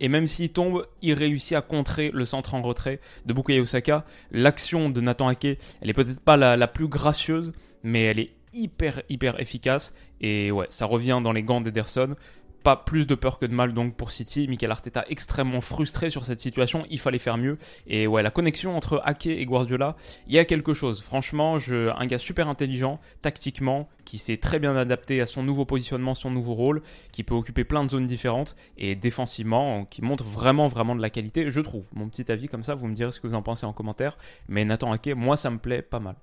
Et 0.00 0.08
même 0.08 0.26
s'il 0.26 0.50
tombe, 0.50 0.86
il 1.02 1.14
réussit 1.14 1.56
à 1.56 1.62
contrer 1.62 2.10
le 2.12 2.24
centre 2.24 2.54
en 2.54 2.62
retrait 2.62 3.00
de 3.26 3.32
Bukayo 3.32 3.62
Osaka. 3.62 4.04
L'action 4.32 4.90
de 4.90 5.00
Nathan 5.00 5.28
Ake, 5.28 5.58
elle 5.80 5.88
est 5.88 5.94
peut-être 5.94 6.20
pas 6.20 6.36
la, 6.36 6.56
la 6.56 6.66
plus 6.66 6.88
gracieuse, 6.88 7.52
mais 7.84 8.02
elle 8.02 8.18
est 8.18 8.32
hyper, 8.52 9.02
hyper 9.08 9.40
efficace. 9.40 9.94
Et 10.20 10.50
ouais, 10.50 10.66
ça 10.70 10.86
revient 10.86 11.20
dans 11.22 11.32
les 11.32 11.42
gants 11.42 11.60
d'Ederson 11.60 12.16
pas 12.64 12.76
plus 12.76 13.06
de 13.06 13.14
peur 13.14 13.38
que 13.38 13.44
de 13.46 13.54
mal 13.54 13.74
donc 13.74 13.94
pour 13.94 14.10
City. 14.10 14.48
Michael 14.48 14.70
Arteta 14.70 15.04
extrêmement 15.08 15.60
frustré 15.60 16.08
sur 16.08 16.24
cette 16.24 16.40
situation, 16.40 16.86
il 16.90 16.98
fallait 16.98 17.18
faire 17.18 17.36
mieux. 17.36 17.58
Et 17.86 18.06
ouais, 18.06 18.22
la 18.22 18.30
connexion 18.30 18.74
entre 18.74 19.02
Ake 19.04 19.26
et 19.26 19.44
Guardiola, 19.44 19.96
il 20.26 20.32
y 20.32 20.38
a 20.38 20.44
quelque 20.44 20.72
chose. 20.72 21.02
Franchement, 21.02 21.56
un 21.68 22.06
gars 22.06 22.18
super 22.18 22.48
intelligent, 22.48 22.98
tactiquement, 23.22 23.88
qui 24.06 24.18
s'est 24.18 24.38
très 24.38 24.58
bien 24.58 24.74
adapté 24.76 25.20
à 25.20 25.26
son 25.26 25.42
nouveau 25.42 25.64
positionnement, 25.66 26.14
son 26.14 26.30
nouveau 26.30 26.54
rôle, 26.54 26.82
qui 27.12 27.22
peut 27.22 27.34
occuper 27.34 27.64
plein 27.64 27.84
de 27.84 27.90
zones 27.90 28.06
différentes 28.06 28.56
et 28.78 28.94
défensivement, 28.94 29.84
qui 29.84 30.02
montre 30.02 30.24
vraiment 30.24 30.66
vraiment 30.66 30.96
de 30.96 31.02
la 31.02 31.10
qualité, 31.10 31.50
je 31.50 31.60
trouve. 31.60 31.86
Mon 31.92 32.08
petit 32.08 32.32
avis 32.32 32.48
comme 32.48 32.64
ça, 32.64 32.74
vous 32.74 32.86
me 32.86 32.94
direz 32.94 33.12
ce 33.12 33.20
que 33.20 33.26
vous 33.26 33.34
en 33.34 33.42
pensez 33.42 33.66
en 33.66 33.74
commentaire. 33.74 34.16
Mais 34.48 34.64
Nathan 34.64 34.90
Ake, 34.92 35.10
moi 35.14 35.36
ça 35.36 35.50
me 35.50 35.58
plaît 35.58 35.82
pas 35.82 36.00
mal. 36.00 36.16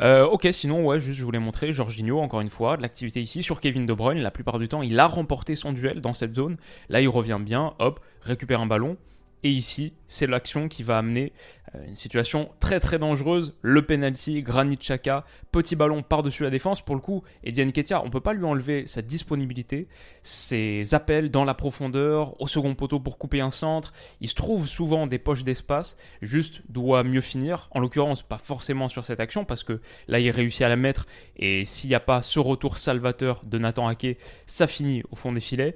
Euh, 0.00 0.24
ok, 0.24 0.48
sinon, 0.50 0.84
ouais, 0.86 0.98
juste 0.98 1.18
je 1.18 1.24
voulais 1.24 1.38
montrer 1.38 1.72
Jorginho, 1.72 2.20
encore 2.20 2.40
une 2.40 2.48
fois, 2.48 2.76
de 2.76 2.82
l'activité 2.82 3.20
ici 3.20 3.42
sur 3.42 3.60
Kevin 3.60 3.84
De 3.84 3.92
Bruyne. 3.92 4.20
La 4.20 4.30
plupart 4.30 4.58
du 4.58 4.68
temps, 4.68 4.82
il 4.82 4.98
a 4.98 5.06
remporté 5.06 5.56
son 5.56 5.72
duel 5.72 6.00
dans 6.00 6.14
cette 6.14 6.34
zone. 6.34 6.56
Là, 6.88 7.00
il 7.00 7.08
revient 7.08 7.38
bien, 7.40 7.74
hop, 7.78 8.00
récupère 8.22 8.60
un 8.60 8.66
ballon. 8.66 8.96
Et 9.42 9.50
ici, 9.50 9.94
c'est 10.06 10.26
l'action 10.26 10.68
qui 10.68 10.82
va 10.82 10.98
amener 10.98 11.32
euh, 11.74 11.86
une 11.88 11.94
situation 11.94 12.50
très 12.60 12.78
très 12.78 12.98
dangereuse. 12.98 13.56
Le 13.62 13.84
penalty, 13.86 14.42
Granit 14.42 14.76
Xhaka, 14.76 15.24
petit 15.50 15.76
ballon 15.76 16.02
par-dessus 16.02 16.42
la 16.42 16.50
défense. 16.50 16.82
Pour 16.82 16.94
le 16.94 17.00
coup, 17.00 17.22
Edian 17.42 17.70
Ketia, 17.70 18.02
on 18.02 18.06
ne 18.06 18.10
peut 18.10 18.20
pas 18.20 18.34
lui 18.34 18.44
enlever 18.44 18.86
sa 18.86 19.00
disponibilité, 19.00 19.88
ses 20.22 20.94
appels 20.94 21.30
dans 21.30 21.44
la 21.44 21.54
profondeur, 21.54 22.40
au 22.40 22.46
second 22.46 22.74
poteau 22.74 23.00
pour 23.00 23.16
couper 23.16 23.40
un 23.40 23.50
centre. 23.50 23.92
Il 24.20 24.28
se 24.28 24.34
trouve 24.34 24.66
souvent 24.66 25.06
des 25.06 25.18
poches 25.18 25.44
d'espace, 25.44 25.96
juste 26.20 26.60
doit 26.68 27.02
mieux 27.02 27.22
finir. 27.22 27.68
En 27.70 27.80
l'occurrence, 27.80 28.22
pas 28.22 28.38
forcément 28.38 28.90
sur 28.90 29.04
cette 29.04 29.20
action, 29.20 29.46
parce 29.46 29.64
que 29.64 29.80
là, 30.06 30.20
il 30.20 30.30
réussit 30.30 30.62
à 30.62 30.68
la 30.68 30.76
mettre. 30.76 31.06
Et 31.36 31.64
s'il 31.64 31.88
n'y 31.88 31.96
a 31.96 32.00
pas 32.00 32.20
ce 32.20 32.40
retour 32.40 32.76
salvateur 32.76 33.42
de 33.44 33.58
Nathan 33.58 33.88
Ake, 33.88 34.18
ça 34.44 34.66
finit 34.66 35.02
au 35.10 35.16
fond 35.16 35.32
des 35.32 35.40
filets. 35.40 35.74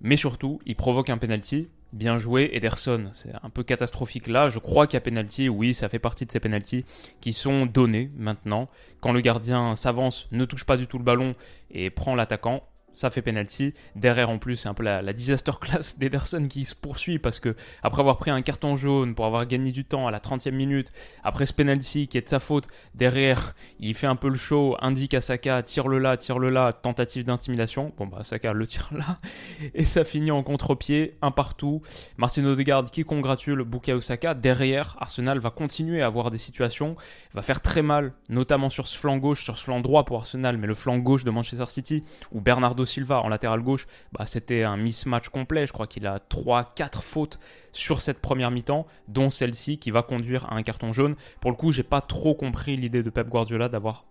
Mais 0.00 0.16
surtout, 0.16 0.60
il 0.64 0.76
provoque 0.76 1.10
un 1.10 1.18
penalty 1.18 1.68
Bien 1.92 2.18
joué, 2.18 2.50
Ederson. 2.52 3.10
C'est 3.14 3.32
un 3.42 3.50
peu 3.50 3.64
catastrophique 3.64 4.28
là. 4.28 4.48
Je 4.48 4.60
crois 4.60 4.86
qu'il 4.86 4.94
y 4.94 4.98
a 4.98 5.00
penalty. 5.00 5.48
Oui, 5.48 5.74
ça 5.74 5.88
fait 5.88 5.98
partie 5.98 6.24
de 6.24 6.30
ces 6.30 6.38
penalties 6.38 6.84
qui 7.20 7.32
sont 7.32 7.66
donnés 7.66 8.10
maintenant. 8.16 8.68
Quand 9.00 9.12
le 9.12 9.20
gardien 9.20 9.74
s'avance, 9.74 10.28
ne 10.30 10.44
touche 10.44 10.64
pas 10.64 10.76
du 10.76 10.86
tout 10.86 10.98
le 10.98 11.04
ballon 11.04 11.34
et 11.72 11.90
prend 11.90 12.14
l'attaquant, 12.14 12.62
ça 12.92 13.10
fait 13.10 13.22
penalty. 13.22 13.72
Derrière 13.94 14.30
en 14.30 14.38
plus, 14.38 14.56
c'est 14.56 14.68
un 14.68 14.74
peu 14.74 14.82
la, 14.82 15.12
disaster 15.12 15.52
class 15.60 15.98
d'Ederson 15.98 16.46
qui 16.48 16.64
se 16.64 16.74
poursuit 16.74 17.18
parce 17.18 17.40
que 17.40 17.54
après 17.82 18.00
avoir 18.00 18.18
pris 18.18 18.30
un 18.30 18.42
carton 18.42 18.76
jaune, 18.76 19.14
pour 19.14 19.26
avoir 19.26 19.46
gagné 19.46 19.72
du 19.72 19.84
temps 19.84 20.06
à 20.06 20.10
la 20.10 20.18
30e 20.18 20.52
minute, 20.52 20.92
après 21.24 21.46
ce 21.46 21.52
penalty 21.52 22.08
qui 22.08 22.18
est 22.18 22.22
de 22.22 22.28
sa 22.28 22.38
faute, 22.38 22.68
derrière, 22.94 23.54
il 23.78 23.94
fait 23.94 24.06
un 24.06 24.16
peu 24.16 24.28
le 24.28 24.36
show, 24.36 24.76
indique 24.80 25.14
à 25.14 25.62
tire-le 25.62 25.98
là, 25.98 26.16
tire-le 26.16 26.48
là, 26.48 26.72
tentative 26.72 27.24
d'intimidation. 27.24 27.92
Bon 27.96 28.06
bah 28.06 28.22
Saka 28.22 28.52
le 28.52 28.66
tire 28.66 28.90
là 28.92 29.16
et 29.74 29.84
ça 29.84 30.04
finit 30.04 30.30
en 30.30 30.42
contre-pied, 30.42 31.16
un 31.22 31.30
partout. 31.30 31.82
Martin 32.16 32.44
Odegaard 32.44 32.90
qui 32.90 33.04
congratule 33.04 33.64
Bukayo 33.64 34.00
Saka. 34.00 34.34
Derrière, 34.34 34.96
Arsenal 35.00 35.38
va 35.38 35.50
continuer 35.50 36.02
à 36.02 36.06
avoir 36.06 36.30
des 36.30 36.38
situations, 36.38 36.96
va 37.34 37.42
faire 37.42 37.60
très 37.60 37.82
mal, 37.82 38.12
notamment 38.28 38.68
sur 38.68 38.86
ce 38.86 38.98
flanc 38.98 39.16
gauche, 39.18 39.44
sur 39.44 39.56
ce 39.56 39.64
flanc 39.64 39.80
droit 39.80 40.04
pour 40.04 40.18
Arsenal, 40.18 40.56
mais 40.58 40.66
le 40.66 40.74
flanc 40.74 40.98
gauche 40.98 41.24
de 41.24 41.30
Manchester 41.30 41.66
City 41.66 42.02
où 42.32 42.40
Bernardo 42.40 42.79
Silva 42.84 43.20
en 43.20 43.28
latéral 43.28 43.60
gauche, 43.60 43.86
bah, 44.12 44.26
c'était 44.26 44.62
un 44.62 44.76
mismatch 44.76 45.28
complet. 45.28 45.66
Je 45.66 45.72
crois 45.72 45.86
qu'il 45.86 46.06
a 46.06 46.18
3-4 46.18 47.02
fautes 47.02 47.38
sur 47.72 48.00
cette 48.00 48.20
première 48.20 48.50
mi-temps, 48.50 48.86
dont 49.08 49.30
celle-ci 49.30 49.78
qui 49.78 49.90
va 49.90 50.02
conduire 50.02 50.46
à 50.50 50.56
un 50.56 50.62
carton 50.62 50.92
jaune. 50.92 51.16
Pour 51.40 51.50
le 51.50 51.56
coup, 51.56 51.72
j'ai 51.72 51.82
pas 51.82 52.00
trop 52.00 52.34
compris 52.34 52.76
l'idée 52.76 53.02
de 53.02 53.10
Pep 53.10 53.28
Guardiola 53.28 53.68
d'avoir 53.68 54.04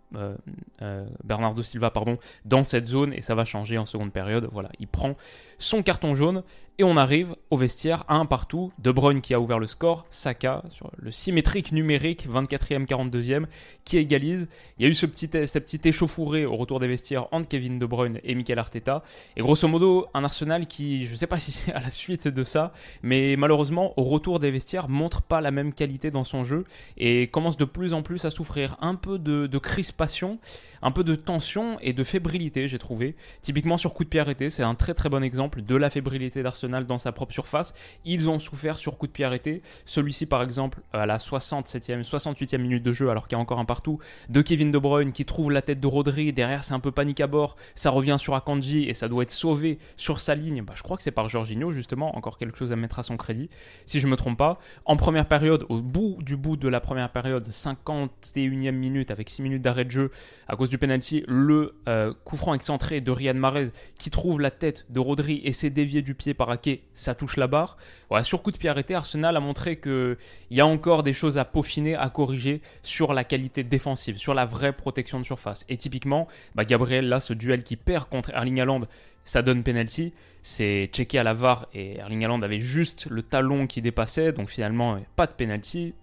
Bernardo 1.24 1.64
Silva 1.64 1.92
pardon, 1.92 2.18
dans 2.46 2.64
cette 2.64 2.88
zone 2.88 3.14
et 3.14 3.22
ça 3.22 3.36
va 3.36 3.46
changer 3.46 3.78
en 3.78 3.86
seconde 3.86 4.12
période. 4.12 4.50
Voilà, 4.52 4.70
il 4.80 4.88
prend 4.88 5.16
son 5.58 5.84
carton 5.84 6.14
jaune 6.14 6.44
et 6.80 6.84
on 6.86 6.96
arrive 6.96 7.36
au 7.50 7.58
vestiaire 7.58 8.06
à 8.08 8.16
un 8.16 8.26
partout. 8.26 8.72
De 8.80 8.90
Bruyne 8.90 9.20
qui 9.20 9.34
a 9.34 9.42
ouvert 9.42 9.60
le 9.60 9.68
score, 9.68 10.06
Saka 10.10 10.64
sur 10.70 10.90
le 10.98 11.12
symétrique 11.12 11.74
numérique 11.74 12.26
24e 12.26 12.88
42e 12.88 13.46
qui 13.84 13.98
égalise. 13.98 14.48
Il 14.78 14.84
y 14.84 14.86
a 14.86 14.90
eu 14.90 14.96
ce 14.96 15.06
petit, 15.06 15.30
cette 15.46 15.66
petite 15.66 15.86
échauffourée 15.86 16.46
au 16.46 16.56
retour 16.56 16.80
des 16.80 16.88
vestiaires 16.88 17.28
entre 17.32 17.50
Kevin 17.50 17.80
De 17.80 17.86
Bruyne 17.86 18.20
et 18.24 18.34
Mikel 18.34 18.58
Arteta 18.58 19.04
et 19.36 19.42
grosso 19.42 19.68
modo 19.68 20.08
un 20.14 20.24
Arsenal 20.24 20.68
qui 20.68 21.06
je 21.06 21.16
sais 21.16 21.28
pas 21.28 21.38
si 21.40 21.52
c'est 21.52 21.74
à 21.74 21.82
la 21.82 21.92
suite 21.92 22.30
de 22.30 22.44
ça 22.46 22.72
mais 23.04 23.36
malheureusement 23.36 23.94
au 23.98 24.04
retour 24.04 24.40
des 24.40 24.50
vestiaires 24.50 24.88
montre 24.88 25.22
pas 25.22 25.42
la 25.42 25.52
même 25.52 25.74
qualité 25.74 26.12
dans 26.12 26.24
son 26.24 26.46
jeu 26.46 26.64
et 26.98 27.28
commence 27.28 27.58
de 27.58 27.66
plus 27.66 27.94
en 27.94 28.04
plus 28.04 28.24
à 28.24 28.30
souffrir 28.30 28.78
un 28.80 28.96
peu 28.96 29.20
de, 29.20 29.48
de 29.48 29.58
passion, 30.00 30.40
un 30.82 30.92
peu 30.92 31.04
de 31.04 31.14
tension 31.14 31.78
et 31.82 31.92
de 31.92 32.04
fébrilité, 32.06 32.70
j'ai 32.70 32.80
trouvé. 32.80 33.16
Typiquement 33.42 33.76
sur 33.76 33.94
coup 33.94 34.06
de 34.06 34.10
pied 34.10 34.22
arrêté, 34.22 34.50
c'est 34.50 34.64
un 34.64 34.76
très 34.76 34.94
très 34.94 35.10
bon 35.10 35.22
exemple 35.22 35.62
de 35.62 35.76
la 35.76 35.90
fébrilité 35.90 36.42
d'Arsenal 36.42 36.88
dans 36.88 36.98
sa 36.98 37.12
propre 37.12 37.34
surface. 37.34 37.76
Ils 38.06 38.30
ont 38.30 38.40
souffert 38.40 38.78
sur 38.78 38.98
coup 38.98 39.06
de 39.06 39.12
pied 39.12 39.26
arrêté. 39.26 39.62
Celui-ci, 39.84 40.26
par 40.26 40.42
exemple, 40.42 40.80
à 40.94 41.06
la 41.06 41.18
67e, 41.18 42.10
68e 42.10 42.58
minute 42.60 42.82
de 42.82 42.94
jeu, 42.94 43.10
alors 43.10 43.28
qu'il 43.28 43.36
y 43.36 43.40
a 43.40 43.42
encore 43.42 43.60
un 43.60 43.66
partout, 43.66 44.00
de 44.30 44.42
Kevin 44.42 44.72
De 44.72 44.78
Bruyne 44.78 45.12
qui 45.12 45.26
trouve 45.26 45.52
la 45.52 45.62
tête 45.62 45.82
de 45.82 45.88
Rodri. 45.88 46.32
Derrière, 46.32 46.64
c'est 46.64 46.74
un 46.74 46.80
peu 46.80 46.92
panique 46.92 47.20
à 47.20 47.28
bord. 47.28 47.58
Ça 47.76 47.90
revient 47.90 48.16
sur 48.18 48.34
Akanji 48.36 48.86
et 48.86 48.94
ça 48.94 49.10
doit 49.10 49.24
être 49.24 49.32
sauvé 49.32 49.80
sur 49.98 50.22
sa 50.22 50.34
ligne. 50.34 50.62
Bah, 50.62 50.74
je 50.78 50.84
crois 50.84 50.96
que 50.96 51.04
c'est 51.04 51.12
par 51.12 51.28
Jorginho, 51.28 51.72
justement. 51.74 52.16
Encore 52.16 52.38
quelque 52.38 52.58
chose 52.58 52.72
à 52.72 52.78
mettre 52.78 53.00
à 53.00 53.04
son 53.04 53.18
crédit, 53.18 53.50
si 53.86 54.00
je 54.00 54.08
me 54.08 54.16
trompe 54.16 54.38
pas. 54.38 54.60
En 54.86 54.96
première 54.96 55.28
période, 55.28 55.66
au 55.68 55.82
bout 55.82 56.20
du 56.22 56.38
bout 56.38 56.56
de 56.56 56.70
la 56.70 56.80
première 56.80 57.10
période, 57.10 57.50
51e 57.50 58.72
minute 58.72 59.12
avec 59.12 59.30
6 59.30 59.42
minutes 59.42 59.62
d'arrêt 59.62 59.89
jeu 59.92 60.12
à 60.48 60.56
cause 60.56 60.70
du 60.70 60.78
penalty, 60.78 61.24
le 61.28 61.76
euh, 61.88 62.14
coup 62.24 62.38
franc 62.38 62.54
excentré 62.54 63.02
de 63.02 63.12
Riyad 63.12 63.36
Mahrez 63.36 63.70
qui 63.98 64.10
trouve 64.10 64.40
la 64.40 64.52
tête 64.52 64.86
de 64.90 65.00
Rodri 65.00 65.42
et 65.44 65.52
s'est 65.52 65.70
dévié 65.70 66.02
du 66.02 66.16
pied 66.16 66.34
par 66.34 66.50
Ake, 66.50 66.82
ça 66.94 67.16
touche 67.16 67.38
la 67.38 67.48
barre. 67.48 67.78
Voilà, 68.10 68.24
sur 68.24 68.42
coup 68.42 68.52
de 68.52 68.58
pied 68.58 68.70
arrêté, 68.70 68.96
Arsenal 68.96 69.38
a 69.38 69.40
montré 69.40 69.80
qu'il 69.80 70.18
y 70.52 70.60
a 70.60 70.66
encore 70.66 71.04
des 71.04 71.14
choses 71.14 71.38
à 71.38 71.46
peaufiner, 71.46 71.96
à 71.96 72.10
corriger 72.10 72.62
sur 72.84 73.14
la 73.14 73.24
qualité 73.24 73.64
défensive, 73.64 74.18
sur 74.18 74.34
la 74.34 74.46
vraie 74.46 74.74
protection 74.74 75.20
de 75.20 75.26
surface. 75.26 75.66
Et 75.70 75.78
typiquement, 75.78 76.28
bah 76.56 76.66
Gabriel, 76.66 77.08
là, 77.08 77.20
ce 77.20 77.34
duel 77.34 77.64
qui 77.64 77.76
perd 77.76 78.10
contre 78.10 78.32
Erling 78.32 78.60
Haaland, 78.60 78.82
ça 79.24 79.42
donne 79.42 79.64
penalty. 79.64 80.14
C'est 80.42 80.90
checké 80.92 81.20
à 81.20 81.24
la 81.24 81.34
VAR 81.34 81.68
et 81.74 81.98
Erling 81.98 82.26
Haaland 82.26 82.42
avait 82.42 82.60
juste 82.60 83.08
le 83.10 83.22
talon 83.22 83.68
qui 83.68 83.82
dépassait, 83.82 84.32
donc 84.32 84.50
finalement, 84.50 85.00
pas 85.16 85.28
de 85.28 85.34
penalty. 85.34 85.94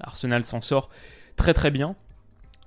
Arsenal 0.00 0.44
s'en 0.44 0.60
sort 0.60 0.88
très 1.36 1.54
très 1.54 1.70
bien. 1.70 1.96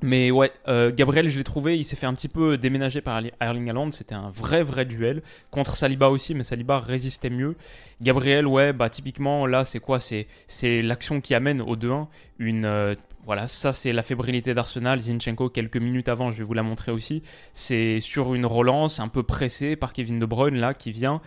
Mais 0.04 0.32
ouais, 0.32 0.52
euh, 0.68 0.92
Gabriel, 0.94 1.30
je 1.30 1.38
l'ai 1.38 1.46
trouvé, 1.46 1.78
il 1.78 1.86
s'est 1.86 1.96
fait 1.96 2.06
un 2.06 2.14
petit 2.14 2.28
peu 2.28 2.58
déménager 2.58 3.00
par 3.00 3.22
Erling 3.40 3.70
Haaland. 3.70 3.90
C'était 3.92 4.16
un 4.16 4.30
vrai, 4.32 4.62
vrai 4.62 4.84
duel. 4.84 5.24
Contre 5.50 5.78
Saliba 5.78 6.10
aussi, 6.10 6.36
mais 6.36 6.44
Saliba 6.44 6.80
résistait 6.80 7.30
mieux. 7.30 7.56
Gabriel, 8.02 8.46
ouais, 8.46 8.74
bah 8.74 8.90
typiquement, 8.90 9.46
là, 9.46 9.64
c'est 9.64 9.80
quoi? 9.80 10.00
C'est 10.00 10.82
l'action 10.82 11.22
qui 11.22 11.34
amène 11.34 11.62
au 11.62 11.78
2-1. 11.78 12.08
Une, 12.38 12.66
euh, 12.66 12.96
voilà, 13.26 13.48
ça, 13.48 13.72
c'est 13.72 13.94
la 13.94 14.04
fébrilité 14.04 14.54
d'Arsenal. 14.54 15.00
Zinchenko, 15.00 15.48
quelques 15.48 15.78
minutes 15.78 16.10
avant, 16.10 16.32
je 16.32 16.38
vais 16.40 16.44
vous 16.44 16.54
la 16.54 16.64
montrer 16.64 16.92
aussi. 16.92 17.24
C'est 17.54 18.02
sur 18.02 18.34
une 18.34 18.46
relance 18.46 19.00
un 19.00 19.08
peu 19.08 19.24
pressée 19.24 19.78
par 19.78 19.94
Kevin 19.94 20.20
De 20.20 20.26
Bruyne, 20.26 20.58
là, 20.58 20.74
qui 20.74 20.92
vient 20.92 21.22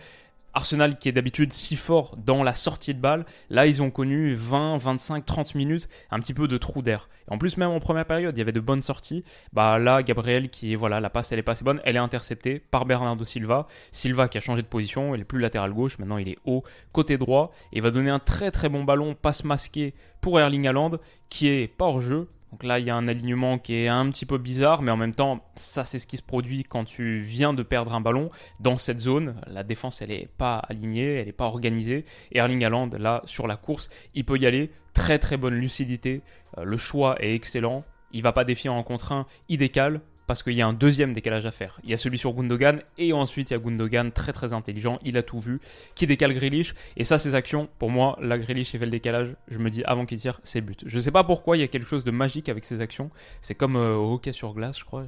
Arsenal 0.57 0.97
qui 0.97 1.07
est 1.07 1.11
d'habitude 1.11 1.53
si 1.53 1.75
fort 1.75 2.17
dans 2.17 2.41
la 2.41 2.55
sortie 2.55 2.95
de 2.95 2.99
balle, 2.99 3.27
là 3.51 3.67
ils 3.67 3.83
ont 3.83 3.91
connu 3.91 4.33
20, 4.33 4.77
25, 4.77 5.23
30 5.23 5.53
minutes, 5.53 5.87
un 6.09 6.19
petit 6.19 6.33
peu 6.33 6.47
de 6.47 6.57
trou 6.57 6.81
d'air. 6.81 7.09
En 7.27 7.37
plus 7.37 7.57
même 7.57 7.69
en 7.69 7.79
première 7.79 8.05
période, 8.05 8.35
il 8.35 8.39
y 8.39 8.41
avait 8.41 8.51
de 8.51 8.59
bonnes 8.59 8.81
sorties. 8.81 9.23
Bah 9.53 9.77
là 9.77 10.01
Gabriel 10.01 10.49
qui 10.49 10.73
voilà, 10.73 10.99
la 10.99 11.11
passe 11.11 11.31
elle 11.31 11.37
est 11.37 11.43
pas 11.43 11.51
assez 11.51 11.63
bonne, 11.63 11.79
elle 11.85 11.95
est 11.95 11.99
interceptée 11.99 12.57
par 12.59 12.85
Bernardo 12.85 13.23
Silva. 13.23 13.67
Silva 13.91 14.27
qui 14.27 14.39
a 14.39 14.41
changé 14.41 14.63
de 14.63 14.67
position, 14.67 15.13
il 15.13 15.21
est 15.21 15.25
plus 15.25 15.39
latéral 15.39 15.71
gauche, 15.73 15.99
maintenant 15.99 16.17
il 16.17 16.27
est 16.27 16.39
haut 16.43 16.63
côté 16.91 17.19
droit 17.19 17.51
et 17.71 17.79
va 17.79 17.91
donner 17.91 18.09
un 18.09 18.19
très 18.19 18.49
très 18.49 18.67
bon 18.67 18.83
ballon 18.83 19.13
passe 19.13 19.43
masqué 19.43 19.93
pour 20.21 20.39
Erling 20.39 20.67
Haaland 20.67 20.97
qui 21.29 21.49
est 21.49 21.67
pas 21.67 21.85
hors 21.85 22.01
jeu 22.01 22.27
donc 22.51 22.63
là, 22.63 22.79
il 22.79 22.85
y 22.85 22.89
a 22.89 22.95
un 22.95 23.07
alignement 23.07 23.59
qui 23.59 23.75
est 23.75 23.87
un 23.87 24.09
petit 24.09 24.25
peu 24.25 24.37
bizarre, 24.37 24.81
mais 24.81 24.91
en 24.91 24.97
même 24.97 25.13
temps, 25.13 25.43
ça 25.55 25.83
c'est 25.83 25.99
ce 25.99 26.07
qui 26.07 26.15
se 26.17 26.21
produit 26.21 26.63
quand 26.63 26.85
tu 26.85 27.19
viens 27.19 27.53
de 27.53 27.61
perdre 27.61 27.93
un 27.93 28.01
ballon 28.01 28.29
dans 28.59 28.77
cette 28.77 29.01
zone. 29.01 29.35
La 29.47 29.63
défense, 29.63 30.01
elle 30.01 30.09
n'est 30.09 30.29
pas 30.37 30.57
alignée, 30.57 31.15
elle 31.15 31.25
n'est 31.25 31.33
pas 31.33 31.45
organisée. 31.45 32.05
Et 32.31 32.37
Erling 32.37 32.63
Haaland, 32.63 32.89
là, 32.97 33.21
sur 33.25 33.47
la 33.47 33.57
course, 33.57 33.89
il 34.15 34.23
peut 34.23 34.37
y 34.37 34.45
aller. 34.45 34.71
Très 34.93 35.19
très 35.19 35.37
bonne 35.37 35.55
lucidité. 35.55 36.21
Euh, 36.57 36.63
le 36.63 36.77
choix 36.77 37.21
est 37.21 37.35
excellent. 37.35 37.83
Il 38.13 38.23
va 38.23 38.31
pas 38.31 38.45
défier 38.45 38.69
en 38.69 38.81
contre 38.83 39.11
1, 39.11 39.25
il 39.49 39.57
décale 39.57 40.01
parce 40.27 40.43
qu'il 40.43 40.53
y 40.53 40.61
a 40.61 40.67
un 40.67 40.73
deuxième 40.73 41.13
décalage 41.13 41.45
à 41.45 41.51
faire. 41.51 41.79
Il 41.83 41.89
y 41.89 41.93
a 41.93 41.97
celui 41.97 42.17
sur 42.17 42.33
Gundogan 42.33 42.81
et 42.97 43.13
ensuite 43.13 43.49
il 43.49 43.53
y 43.53 43.55
a 43.55 43.59
Gundogan 43.59 44.11
très 44.11 44.33
très 44.33 44.53
intelligent, 44.53 44.99
il 45.03 45.17
a 45.17 45.23
tout 45.23 45.39
vu, 45.39 45.59
qui 45.95 46.05
décale 46.05 46.33
Grealish 46.33 46.75
et 46.97 47.03
ça 47.03 47.17
ces 47.17 47.33
actions, 47.33 47.69
pour 47.79 47.89
moi, 47.89 48.17
la 48.21 48.37
Grealish 48.37 48.71
fait 48.71 48.77
le 48.77 48.91
décalage, 48.91 49.35
je 49.47 49.57
me 49.57 49.69
dis 49.69 49.83
avant 49.85 50.05
qu'il 50.05 50.19
tire, 50.19 50.39
c'est 50.43 50.61
but. 50.61 50.83
Je 50.85 50.99
sais 50.99 51.11
pas 51.11 51.23
pourquoi 51.23 51.57
il 51.57 51.61
y 51.61 51.63
a 51.63 51.67
quelque 51.67 51.87
chose 51.87 52.03
de 52.03 52.11
magique 52.11 52.49
avec 52.49 52.65
ces 52.65 52.81
actions, 52.81 53.09
c'est 53.41 53.55
comme 53.55 53.77
euh, 53.77 53.95
au 53.95 54.13
hockey 54.13 54.33
sur 54.33 54.53
glace, 54.53 54.77
je 54.79 54.85
crois. 54.85 55.05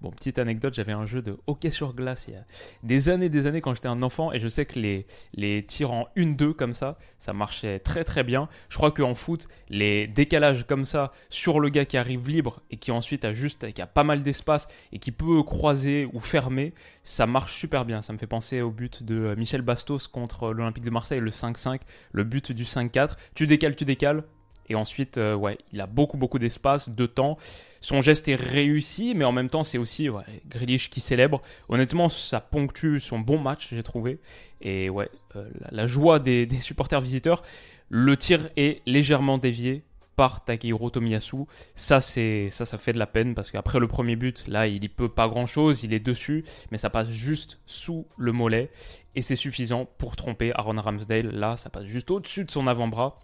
Bon, 0.00 0.10
petite 0.10 0.38
anecdote, 0.38 0.74
j'avais 0.74 0.92
un 0.92 1.06
jeu 1.06 1.22
de 1.22 1.36
hockey 1.46 1.70
sur 1.70 1.94
glace 1.94 2.26
il 2.28 2.34
y 2.34 2.36
a 2.36 2.44
des 2.82 3.08
années, 3.08 3.28
des 3.28 3.46
années 3.46 3.60
quand 3.60 3.74
j'étais 3.74 3.88
un 3.88 4.02
enfant, 4.02 4.32
et 4.32 4.38
je 4.38 4.48
sais 4.48 4.66
que 4.66 4.78
les, 4.78 5.06
les 5.34 5.64
tirs 5.64 5.92
en 5.92 6.08
1-2 6.16 6.52
comme 6.52 6.74
ça, 6.74 6.98
ça 7.18 7.32
marchait 7.32 7.78
très 7.78 8.04
très 8.04 8.24
bien. 8.24 8.48
Je 8.68 8.76
crois 8.76 8.90
qu'en 8.90 9.14
foot, 9.14 9.48
les 9.68 10.06
décalages 10.06 10.66
comme 10.66 10.84
ça 10.84 11.12
sur 11.28 11.60
le 11.60 11.68
gars 11.68 11.84
qui 11.84 11.96
arrive 11.96 12.28
libre 12.28 12.62
et 12.70 12.76
qui 12.76 12.90
ensuite 12.90 13.24
a 13.24 13.32
juste, 13.32 13.72
qui 13.72 13.82
a 13.82 13.86
pas 13.86 14.04
mal 14.04 14.22
d'espace 14.22 14.68
et 14.92 14.98
qui 14.98 15.12
peut 15.12 15.42
croiser 15.42 16.08
ou 16.12 16.20
fermer, 16.20 16.74
ça 17.04 17.26
marche 17.26 17.54
super 17.54 17.84
bien. 17.84 18.02
Ça 18.02 18.12
me 18.12 18.18
fait 18.18 18.26
penser 18.26 18.60
au 18.60 18.70
but 18.70 19.02
de 19.02 19.34
Michel 19.36 19.62
Bastos 19.62 20.08
contre 20.08 20.52
l'Olympique 20.52 20.84
de 20.84 20.90
Marseille, 20.90 21.20
le 21.20 21.30
5-5, 21.30 21.80
le 22.12 22.24
but 22.24 22.52
du 22.52 22.64
5-4. 22.64 23.16
Tu 23.34 23.46
décales, 23.46 23.76
tu 23.76 23.84
décales, 23.84 24.24
et 24.70 24.76
ensuite, 24.76 25.18
euh, 25.18 25.54
il 25.72 25.80
a 25.80 25.86
beaucoup, 25.86 26.16
beaucoup 26.16 26.38
d'espace, 26.38 26.88
de 26.88 27.06
temps. 27.06 27.36
Son 27.80 28.00
geste 28.00 28.28
est 28.28 28.36
réussi, 28.36 29.14
mais 29.16 29.24
en 29.24 29.32
même 29.32 29.50
temps, 29.50 29.64
c'est 29.64 29.78
aussi 29.78 30.08
ouais, 30.08 30.22
qui 30.90 31.00
célèbre. 31.00 31.42
Honnêtement, 31.68 32.08
ça 32.08 32.40
ponctue 32.40 32.98
son 33.00 33.18
bon 33.18 33.38
match, 33.38 33.70
j'ai 33.70 33.82
trouvé. 33.82 34.20
Et 34.62 34.88
ouais, 34.88 35.10
euh, 35.34 35.50
la, 35.72 35.86
joie 35.86 36.18
des, 36.20 36.48
supporters 36.60 37.00
visiteurs. 37.00 37.42
Le 37.88 38.16
tir 38.16 38.48
est 38.56 38.80
légèrement 38.86 39.38
dévié 39.38 39.82
par 40.14 40.44
Takehiro 40.44 40.90
Tomiyasu. 40.90 41.46
Ça, 41.74 42.00
ça, 42.00 42.20
ça 42.50 42.78
fait 42.78 42.92
de 42.92 42.98
la 42.98 43.08
peine 43.08 43.34
parce 43.34 43.50
qu'après 43.50 43.80
le 43.80 43.88
premier 43.88 44.14
but, 44.14 44.46
là, 44.46 44.68
il 44.68 44.84
y 44.84 44.88
peut 44.88 45.08
pas 45.08 45.26
grand 45.26 45.46
chose, 45.46 45.82
il 45.82 45.92
est 45.92 45.98
dessus, 45.98 46.44
mais 46.70 46.78
ça 46.78 46.90
passe 46.90 47.10
juste 47.10 47.58
sous 47.66 48.06
le 48.16 48.30
mollet 48.30 48.70
et 49.16 49.22
c'est 49.22 49.34
suffisant 49.34 49.88
pour 49.98 50.14
tromper 50.14 50.52
Aaron 50.54 50.80
Ramsdale. 50.80 51.30
Là, 51.30 51.56
ça 51.56 51.70
passe 51.70 51.86
juste 51.86 52.12
au-dessus 52.12 52.44
de 52.44 52.50
son 52.52 52.68
avant-bras 52.68 53.18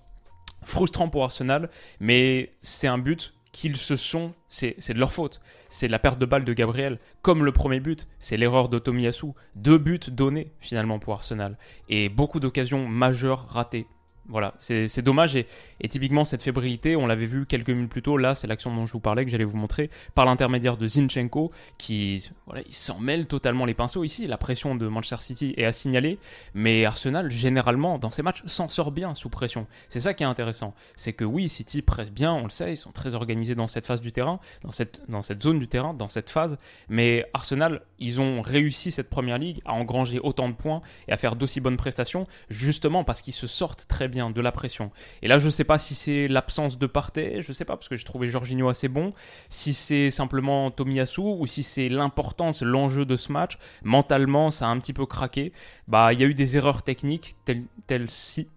frustrant 0.63 1.09
pour 1.09 1.25
Arsenal, 1.25 1.71
mais 2.01 2.53
c'est 2.63 2.89
un 2.89 2.99
but 2.99 3.35
qu'ils 3.53 3.77
se 3.77 3.97
sont, 3.97 4.35
c'est 4.49 4.93
de 4.93 4.99
leur 4.99 5.13
faute. 5.13 5.41
C'est 5.71 5.89
la 5.89 5.99
perte 5.99 6.19
de 6.19 6.27
balle 6.27 6.45
de 6.45 6.53
Gabriel, 6.53 6.99
comme 7.23 7.43
le 7.43 7.53
premier 7.53 7.81
but, 7.81 8.07
c'est 8.19 8.37
l'erreur 8.37 8.69
de 8.69 8.79
Tomiyasu. 8.79 9.29
Deux 9.55 9.79
buts 9.79 9.99
donnés 10.09 10.53
finalement 10.61 10.99
pour 10.99 11.15
Arsenal, 11.15 11.57
et 11.89 12.11
beaucoup 12.11 12.39
d'occasions 12.39 12.87
majeures 12.87 13.49
ratées. 13.49 13.87
Voilà, 14.29 14.55
c'est 14.59 15.03
dommage. 15.03 15.37
Et, 15.37 15.47
typiquement, 15.89 16.25
cette 16.25 16.43
fébrilité, 16.43 16.97
on 16.97 17.07
l'avait 17.07 17.27
vu 17.27 17.47
quelques 17.47 17.71
minutes 17.71 17.91
plus 17.91 18.03
tôt. 18.03 18.17
Là, 18.17 18.35
c'est 18.35 18.47
l'action 18.47 18.75
dont 18.75 18.87
je 18.87 18.93
vous 18.93 19.01
parlais, 19.01 19.25
que 19.25 19.31
j'allais 19.31 19.45
vous 19.45 19.57
montrer, 19.57 19.91
par 20.15 20.25
l'intermédiaire 20.25 20.77
de 20.77 20.87
Zinchenko, 20.89 21.53
qui 21.79 22.29
voilà, 22.47 22.63
il 22.67 22.75
s'en 22.75 22.99
mêle 22.99 23.27
totalement 23.27 23.65
les 23.65 23.75
pinceaux 23.75 24.05
ici. 24.05 24.27
La 24.27 24.37
pression 24.37 24.75
de 24.75 24.89
Manchester 24.89 25.23
City 25.23 25.55
est 25.57 25.65
à 25.65 25.73
signaler. 25.73 26.19
Mais 26.55 26.85
Arsenal, 26.85 27.31
généralement, 27.31 27.99
dans 27.99 28.11
ces 28.11 28.23
matchs, 28.23 28.43
s'en 28.47 28.69
sort 28.69 28.91
bien 28.91 29.15
sous 29.15 29.29
pression. 29.29 29.67
C'est 29.89 30.01
ça 30.01 30.15
qui 30.15 30.25
est 30.25 30.27
intéressant. 30.27 30.75
C'est 30.97 31.13
que 31.13 31.25
oui, 31.25 31.49
City 31.49 31.83
presse 31.83 32.11
bien, 32.11 32.33
on 32.33 32.45
le 32.45 32.51
sait, 32.51 32.73
ils 32.73 32.77
sont 32.77 32.93
très 32.93 33.15
organisés 33.15 33.55
dans 33.55 33.67
cette 33.67 33.87
phase 33.87 34.01
du 34.01 34.13
terrain, 34.13 34.41
dans 34.63 34.73
cette, 34.73 35.03
dans 35.09 35.23
cette 35.23 35.43
zone 35.43 35.59
du 35.59 35.69
terrain, 35.69 35.95
dans 35.95 36.09
cette 36.09 36.31
phase. 36.31 36.59
Mais 36.89 37.25
Arsenal, 37.33 37.83
ils 37.99 38.21
ont 38.21 38.43
réussi 38.43 38.91
cette 38.91 39.09
première 39.09 39.39
ligue 39.39 39.61
à 39.65 39.73
engranger 39.73 40.19
autant 40.19 40.49
de 40.49 40.55
points 40.55 40.81
et 41.09 41.13
à 41.13 41.17
faire 41.17 41.37
d'aussi 41.37 41.61
bonnes 41.61 41.77
prestations, 41.77 42.25
justement 42.51 43.05
parce 43.05 43.23
qu'ils 43.23 43.35
se 43.35 43.47
sortent 43.47 43.87
très 43.87 44.09
bien 44.09 44.16
de 44.17 44.41
la 44.41 44.53
pression. 44.53 44.91
Et 45.23 45.29
là, 45.29 45.39
je 45.39 45.47
ne 45.47 45.51
sais 45.51 45.65
pas 45.65 45.79
si 45.79 45.95
c'est 45.95 46.29
l'absence 46.29 46.79
de 46.79 46.87
Partey, 46.87 47.41
je 47.41 47.51
ne 47.51 47.55
sais 47.55 47.65
pas, 47.65 47.77
parce 47.77 47.89
que 47.89 47.97
j'ai 47.97 48.05
trouvé 48.05 48.29
Jorginho 48.29 48.69
assez 48.69 48.89
bon, 48.89 49.11
si 49.49 49.75
c'est 49.75 50.11
simplement 50.11 50.71
Tomiyasu 50.71 51.21
ou 51.21 51.47
si 51.47 51.63
c'est 51.63 51.89
l'importance, 51.89 52.63
l'enjeu 52.63 53.05
de 53.05 53.17
ce 53.17 53.33
match. 53.33 53.59
Mentalement, 53.83 54.51
ça 54.51 54.67
a 54.67 54.69
un 54.69 54.79
petit 54.79 54.93
peu 54.93 55.07
craqué. 55.07 55.53
Bah, 55.89 56.13
il 56.13 56.21
y 56.21 56.25
a 56.25 56.27
eu 56.27 56.35
des 56.35 56.57
erreurs 56.57 56.83
techniques, 56.83 57.35
telles, 57.45 58.11
ci 58.11 58.49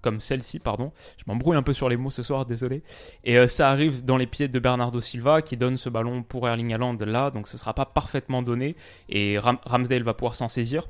comme 0.00 0.20
celle-ci, 0.20 0.60
pardon. 0.60 0.92
Je 1.16 1.24
m'embrouille 1.26 1.56
un 1.56 1.62
peu 1.62 1.72
sur 1.72 1.88
les 1.88 1.96
mots 1.96 2.12
ce 2.12 2.22
soir, 2.22 2.46
désolé. 2.46 2.84
Et 3.24 3.36
euh, 3.36 3.48
ça 3.48 3.68
arrive 3.68 4.04
dans 4.04 4.16
les 4.16 4.28
pieds 4.28 4.46
de 4.46 4.58
Bernardo 4.60 5.00
Silva 5.00 5.42
qui 5.42 5.56
donne 5.56 5.76
ce 5.76 5.88
ballon 5.88 6.22
pour 6.22 6.48
Erling 6.48 6.72
Haaland 6.72 6.96
là, 7.00 7.32
donc 7.32 7.48
ce 7.48 7.56
ne 7.56 7.58
sera 7.58 7.74
pas 7.74 7.84
parfaitement 7.84 8.42
donné 8.42 8.76
et 9.08 9.38
Ramsdale 9.38 10.04
va 10.04 10.14
pouvoir 10.14 10.36
s'en 10.36 10.46
saisir. 10.46 10.86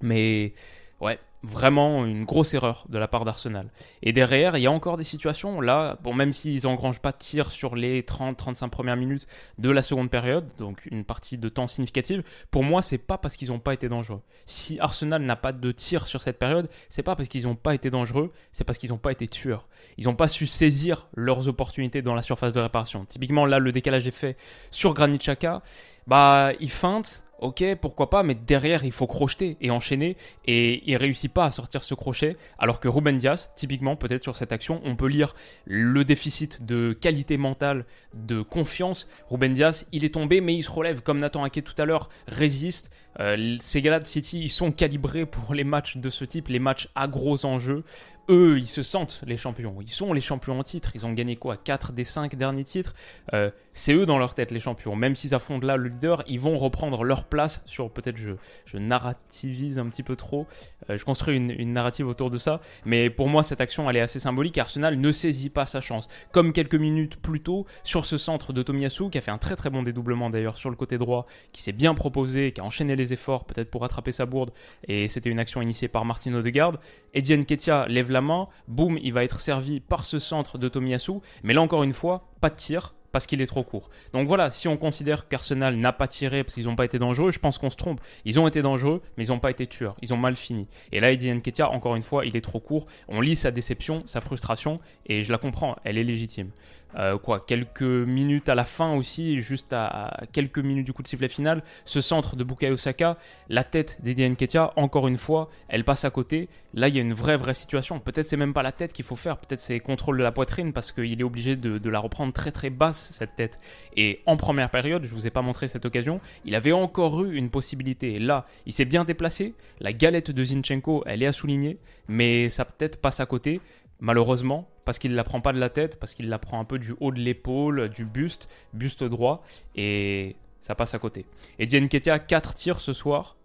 Mais 0.00 0.54
ouais, 1.02 1.18
vraiment 1.42 2.06
une 2.06 2.24
grosse 2.24 2.54
erreur 2.54 2.86
de 2.88 2.96
la 2.96 3.08
part 3.08 3.24
d'Arsenal. 3.24 3.68
Et 4.02 4.12
derrière, 4.12 4.56
il 4.56 4.62
y 4.62 4.68
a 4.68 4.70
encore 4.70 4.96
des 4.96 5.04
situations, 5.04 5.60
là, 5.60 5.98
bon, 6.02 6.14
même 6.14 6.32
s'ils 6.32 6.62
n'engrangent 6.62 7.00
pas 7.00 7.10
de 7.10 7.16
tir 7.16 7.50
sur 7.50 7.74
les 7.74 8.02
30-35 8.02 8.70
premières 8.70 8.96
minutes 8.96 9.26
de 9.58 9.68
la 9.68 9.82
seconde 9.82 10.10
période, 10.10 10.48
donc 10.58 10.86
une 10.86 11.04
partie 11.04 11.38
de 11.38 11.48
temps 11.48 11.66
significative, 11.66 12.22
pour 12.52 12.62
moi, 12.62 12.82
c'est 12.82 12.98
pas 12.98 13.18
parce 13.18 13.36
qu'ils 13.36 13.48
n'ont 13.48 13.58
pas 13.58 13.74
été 13.74 13.88
dangereux. 13.88 14.22
Si 14.46 14.78
Arsenal 14.78 15.22
n'a 15.22 15.36
pas 15.36 15.52
de 15.52 15.72
tir 15.72 16.06
sur 16.06 16.22
cette 16.22 16.38
période, 16.38 16.70
c'est 16.88 17.02
pas 17.02 17.16
parce 17.16 17.28
qu'ils 17.28 17.44
n'ont 17.44 17.56
pas 17.56 17.74
été 17.74 17.90
dangereux, 17.90 18.32
c'est 18.52 18.64
parce 18.64 18.78
qu'ils 18.78 18.90
n'ont 18.90 18.98
pas 18.98 19.10
été 19.10 19.26
tueurs. 19.26 19.68
Ils 19.98 20.04
n'ont 20.04 20.14
pas 20.14 20.28
su 20.28 20.46
saisir 20.46 21.08
leurs 21.14 21.48
opportunités 21.48 22.02
dans 22.02 22.14
la 22.14 22.22
surface 22.22 22.52
de 22.52 22.60
réparation. 22.60 23.04
Typiquement, 23.04 23.44
là, 23.44 23.58
le 23.58 23.72
décalage 23.72 24.06
est 24.06 24.12
fait 24.12 24.36
sur 24.70 24.94
Granit 24.94 25.18
Xhaka, 25.18 25.62
bah, 26.06 26.52
il 26.60 26.70
feinte, 26.70 27.24
ok, 27.42 27.76
pourquoi 27.80 28.08
pas, 28.08 28.22
mais 28.22 28.34
derrière, 28.34 28.84
il 28.84 28.92
faut 28.92 29.06
crocheter 29.06 29.56
et 29.60 29.70
enchaîner, 29.70 30.16
et 30.46 30.82
il 30.90 30.96
réussit 30.96 31.32
pas 31.32 31.44
à 31.44 31.50
sortir 31.50 31.82
ce 31.82 31.94
crochet, 31.94 32.36
alors 32.58 32.80
que 32.80 32.88
Ruben 32.88 33.18
Diaz, 33.18 33.50
typiquement, 33.56 33.96
peut-être 33.96 34.22
sur 34.22 34.36
cette 34.36 34.52
action, 34.52 34.80
on 34.84 34.96
peut 34.96 35.08
lire 35.08 35.34
le 35.66 36.04
déficit 36.04 36.64
de 36.64 36.92
qualité 36.92 37.36
mentale, 37.36 37.84
de 38.14 38.42
confiance. 38.42 39.08
Ruben 39.28 39.52
Diaz, 39.52 39.86
il 39.92 40.04
est 40.04 40.14
tombé, 40.14 40.40
mais 40.40 40.54
il 40.54 40.62
se 40.62 40.70
relève, 40.70 41.02
comme 41.02 41.18
Nathan 41.18 41.44
Hackett 41.44 41.64
tout 41.64 41.80
à 41.80 41.84
l'heure, 41.84 42.08
résiste. 42.28 42.90
Euh, 43.20 43.56
ces 43.60 43.82
gars 43.82 43.98
de 43.98 44.06
City, 44.06 44.40
ils 44.40 44.48
sont 44.48 44.72
calibrés 44.72 45.26
pour 45.26 45.52
les 45.52 45.64
matchs 45.64 45.98
de 45.98 46.08
ce 46.08 46.24
type, 46.24 46.48
les 46.48 46.58
matchs 46.58 46.88
à 46.94 47.08
gros 47.08 47.44
enjeux 47.44 47.84
eux, 48.32 48.58
ils 48.58 48.66
se 48.66 48.82
sentent 48.82 49.22
les 49.26 49.36
champions. 49.36 49.76
Ils 49.80 49.90
sont 49.90 50.12
les 50.12 50.20
champions 50.20 50.58
en 50.58 50.62
titre. 50.62 50.92
Ils 50.94 51.06
ont 51.06 51.12
gagné 51.12 51.36
quoi? 51.36 51.56
4 51.56 51.92
des 51.92 52.04
5 52.04 52.34
derniers 52.34 52.64
titres? 52.64 52.94
Euh, 53.32 53.50
c'est 53.72 53.92
eux 53.94 54.06
dans 54.06 54.18
leur 54.18 54.34
tête 54.34 54.50
les 54.50 54.60
champions. 54.60 54.96
Même 54.96 55.14
s'ils 55.14 55.34
affrontent 55.34 55.66
là 55.66 55.76
le 55.76 55.88
leader, 55.88 56.22
ils 56.26 56.40
vont 56.40 56.58
reprendre 56.58 57.04
leur 57.04 57.26
place 57.26 57.62
sur. 57.66 57.90
Peut-être 57.90 58.16
je, 58.16 58.30
je 58.66 58.78
narrativise 58.78 59.78
un 59.78 59.86
petit 59.88 60.02
peu 60.02 60.16
trop. 60.16 60.46
Euh, 60.90 60.98
je 60.98 61.04
construis 61.04 61.36
une, 61.36 61.72
narrative 61.72 62.06
autour 62.06 62.30
de 62.30 62.38
ça. 62.38 62.60
Mais 62.84 63.10
pour 63.10 63.28
moi, 63.28 63.42
cette 63.42 63.60
action, 63.60 63.88
elle 63.88 63.96
est 63.96 64.00
assez 64.00 64.20
symbolique. 64.20 64.58
Arsenal 64.58 64.98
ne 64.98 65.12
saisit 65.12 65.50
pas 65.50 65.66
sa 65.66 65.80
chance. 65.80 66.08
Comme 66.32 66.52
quelques 66.52 66.74
minutes 66.74 67.16
plus 67.16 67.40
tôt, 67.40 67.66
sur 67.84 68.06
ce 68.06 68.18
centre 68.18 68.52
de 68.52 68.62
Tomiyasu, 68.62 69.10
qui 69.10 69.18
a 69.18 69.20
fait 69.20 69.30
un 69.30 69.38
très 69.38 69.56
très 69.56 69.70
bon 69.70 69.82
dédoublement 69.82 70.30
d'ailleurs 70.30 70.56
sur 70.56 70.70
le 70.70 70.76
côté 70.76 70.98
droit, 70.98 71.26
qui 71.52 71.62
s'est 71.62 71.72
bien 71.72 71.94
proposé, 71.94 72.52
qui 72.52 72.60
a 72.60 72.64
enchaîné 72.64 72.96
les 72.96 73.12
efforts 73.12 73.44
peut-être 73.44 73.70
pour 73.70 73.82
rattraper 73.82 74.12
sa 74.12 74.26
bourde. 74.26 74.50
Et 74.88 75.08
c'était 75.08 75.30
une 75.30 75.38
action 75.38 75.62
initiée 75.62 75.88
par 75.88 76.04
Martino 76.04 76.38
Odegaard. 76.38 76.78
Edienne 77.14 77.44
Ketia 77.44 77.86
lève 77.88 78.10
la 78.10 78.20
main, 78.20 78.48
boum, 78.68 78.98
il 79.02 79.12
va 79.12 79.24
être 79.24 79.40
servi 79.40 79.80
par 79.80 80.04
ce 80.04 80.18
centre 80.18 80.58
de 80.58 80.68
Tomiyasu. 80.68 81.14
Mais 81.42 81.54
là 81.54 81.62
encore 81.62 81.82
une 81.82 81.92
fois, 81.92 82.28
pas 82.40 82.50
de 82.50 82.56
tir, 82.56 82.94
parce 83.12 83.26
qu'il 83.26 83.40
est 83.40 83.46
trop 83.46 83.62
court. 83.62 83.90
Donc 84.12 84.26
voilà, 84.26 84.50
si 84.50 84.68
on 84.68 84.76
considère 84.76 85.28
qu'Arsenal 85.28 85.76
n'a 85.76 85.92
pas 85.92 86.08
tiré 86.08 86.42
parce 86.42 86.54
qu'ils 86.54 86.64
n'ont 86.64 86.76
pas 86.76 86.84
été 86.84 86.98
dangereux, 86.98 87.30
je 87.30 87.38
pense 87.38 87.58
qu'on 87.58 87.70
se 87.70 87.76
trompe. 87.76 88.00
Ils 88.24 88.40
ont 88.40 88.48
été 88.48 88.62
dangereux, 88.62 89.02
mais 89.16 89.26
ils 89.26 89.28
n'ont 89.28 89.38
pas 89.38 89.50
été 89.50 89.66
tueurs. 89.66 89.96
Ils 90.02 90.12
ont 90.12 90.16
mal 90.16 90.34
fini. 90.34 90.66
Et 90.90 91.00
là, 91.00 91.12
Eddie 91.12 91.30
Nketiah, 91.32 91.70
encore 91.70 91.94
une 91.94 92.02
fois, 92.02 92.26
il 92.26 92.36
est 92.36 92.40
trop 92.40 92.60
court. 92.60 92.86
On 93.08 93.20
lit 93.20 93.36
sa 93.36 93.50
déception, 93.50 94.02
sa 94.06 94.20
frustration, 94.20 94.80
et 95.06 95.22
je 95.22 95.30
la 95.30 95.38
comprends, 95.38 95.76
elle 95.84 95.98
est 95.98 96.04
légitime. 96.04 96.50
Euh, 96.96 97.18
quoi, 97.18 97.40
quelques 97.40 97.82
minutes 97.82 98.48
à 98.48 98.54
la 98.54 98.64
fin 98.64 98.94
aussi, 98.94 99.40
juste 99.40 99.72
à, 99.72 100.24
quelques 100.32 100.58
minutes 100.58 100.84
du 100.84 100.92
coup 100.92 101.02
de 101.02 101.08
sifflet 101.08 101.28
final, 101.28 101.62
ce 101.84 102.00
centre 102.00 102.36
de 102.36 102.44
Bukayo 102.44 102.76
Saka, 102.76 103.16
la 103.48 103.64
tête 103.64 103.98
d'Eddie 104.02 104.28
Nketiah, 104.28 104.72
encore 104.76 105.08
une 105.08 105.16
fois, 105.16 105.48
elle 105.68 105.84
passe 105.84 106.04
à 106.04 106.10
côté. 106.10 106.48
Là, 106.74 106.88
il 106.88 106.96
y 106.96 106.98
a 106.98 107.02
une 107.02 107.14
vraie, 107.14 107.36
vraie 107.36 107.54
situation. 107.54 107.98
Peut-être 107.98 108.26
c'est 108.26 108.36
même 108.36 108.54
pas 108.54 108.62
la 108.62 108.72
tête 108.72 108.92
qu'il 108.92 109.04
faut 109.04 109.16
faire, 109.16 109.38
peut-être 109.38 109.60
c'est 109.60 109.80
contrôle 109.80 110.18
de 110.18 110.22
la 110.22 110.32
poitrine 110.32 110.72
parce 110.72 110.92
qu'il 110.92 111.20
est 111.20 111.24
obligé 111.24 111.56
de, 111.56 111.78
de, 111.78 111.90
la 111.90 111.98
reprendre 111.98 112.32
très 112.32 112.50
très 112.50 112.70
basse, 112.70 113.10
cette 113.12 113.36
tête. 113.36 113.58
Et 113.96 114.20
en 114.26 114.36
première 114.36 114.70
période, 114.70 115.04
je 115.04 115.14
vous 115.14 115.26
ai 115.26 115.30
pas 115.30 115.42
montré 115.42 115.68
cette 115.68 115.84
occasion, 115.84 116.20
il 116.44 116.54
avait 116.54 116.72
encore 116.72 117.24
eu 117.24 117.36
une 117.36 117.50
possibilité. 117.50 118.18
là, 118.18 118.46
il 118.66 118.72
s'est 118.72 118.84
bien 118.84 119.04
déplacé. 119.04 119.54
La 119.80 119.92
galette 119.92 120.30
de 120.30 120.44
Zinchenko, 120.44 121.02
elle 121.06 121.22
est 121.22 121.26
à 121.26 121.32
souligner, 121.32 121.78
mais 122.08 122.48
ça 122.48 122.64
peut-être 122.64 123.00
passe 123.00 123.20
à 123.20 123.26
côté 123.26 123.60
malheureusement, 124.02 124.68
parce 124.84 124.98
qu'il 124.98 125.12
ne 125.12 125.16
la 125.16 125.22
prend 125.22 125.40
pas 125.40 125.52
de 125.52 125.60
la 125.60 125.70
tête, 125.70 125.98
parce 125.98 126.12
qu'il 126.12 126.28
la 126.28 126.40
prend 126.40 126.58
un 126.58 126.64
peu 126.64 126.80
du 126.80 126.92
haut 126.98 127.12
de 127.12 127.20
l'épaule, 127.20 127.88
du 127.88 128.04
buste, 128.04 128.48
buste 128.74 129.04
droit, 129.04 129.44
et 129.76 130.34
ça 130.60 130.74
passe 130.74 130.92
à 130.92 130.98
côté. 130.98 131.24
Et 131.60 131.66
Ketia, 131.66 132.18
4 132.18 132.54
tirs 132.54 132.80
ce 132.80 132.92
soir, 132.92 133.36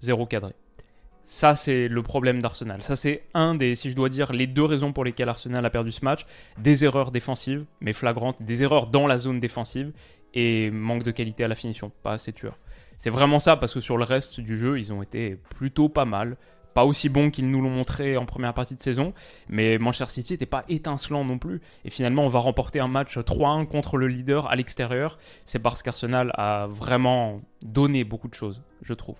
0 0.00 0.26
cadré. 0.26 0.52
Ça, 1.24 1.54
c'est 1.54 1.88
le 1.88 2.02
problème 2.02 2.42
d'Arsenal. 2.42 2.82
Ça, 2.82 2.96
c'est 2.96 3.24
un 3.32 3.54
des, 3.54 3.74
si 3.76 3.90
je 3.90 3.96
dois 3.96 4.10
dire, 4.10 4.30
les 4.30 4.46
deux 4.46 4.64
raisons 4.64 4.92
pour 4.92 5.04
lesquelles 5.04 5.30
Arsenal 5.30 5.64
a 5.64 5.70
perdu 5.70 5.90
ce 5.90 6.04
match. 6.04 6.26
Des 6.58 6.84
erreurs 6.84 7.10
défensives, 7.10 7.64
mais 7.80 7.94
flagrantes, 7.94 8.42
des 8.42 8.62
erreurs 8.62 8.88
dans 8.88 9.06
la 9.06 9.18
zone 9.18 9.40
défensive, 9.40 9.94
et 10.34 10.70
manque 10.70 11.02
de 11.02 11.10
qualité 11.10 11.44
à 11.44 11.48
la 11.48 11.54
finition, 11.54 11.90
pas 12.02 12.12
assez 12.12 12.34
tueur. 12.34 12.58
C'est 12.98 13.08
vraiment 13.08 13.38
ça, 13.38 13.56
parce 13.56 13.72
que 13.72 13.80
sur 13.80 13.96
le 13.96 14.04
reste 14.04 14.40
du 14.40 14.58
jeu, 14.58 14.78
ils 14.78 14.92
ont 14.92 15.02
été 15.02 15.36
plutôt 15.56 15.88
pas 15.88 16.04
mal 16.04 16.36
pas 16.74 16.84
aussi 16.84 17.08
bon 17.08 17.30
qu'ils 17.30 17.50
nous 17.50 17.62
l'ont 17.62 17.70
montré 17.70 18.16
en 18.16 18.26
première 18.26 18.52
partie 18.52 18.74
de 18.74 18.82
saison, 18.82 19.14
mais 19.48 19.78
Manchester 19.78 20.12
City 20.12 20.32
n'était 20.34 20.46
pas 20.46 20.64
étincelant 20.68 21.24
non 21.24 21.38
plus. 21.38 21.60
Et 21.84 21.90
finalement, 21.90 22.24
on 22.24 22.28
va 22.28 22.40
remporter 22.40 22.80
un 22.80 22.88
match 22.88 23.16
3-1 23.16 23.66
contre 23.66 23.96
le 23.96 24.08
leader 24.08 24.48
à 24.48 24.56
l'extérieur. 24.56 25.18
C'est 25.46 25.60
parce 25.60 25.82
qu'Arsenal 25.82 26.32
a 26.34 26.66
vraiment 26.66 27.40
donné 27.62 28.04
beaucoup 28.04 28.28
de 28.28 28.34
choses, 28.34 28.62
je 28.82 28.92
trouve. 28.94 29.16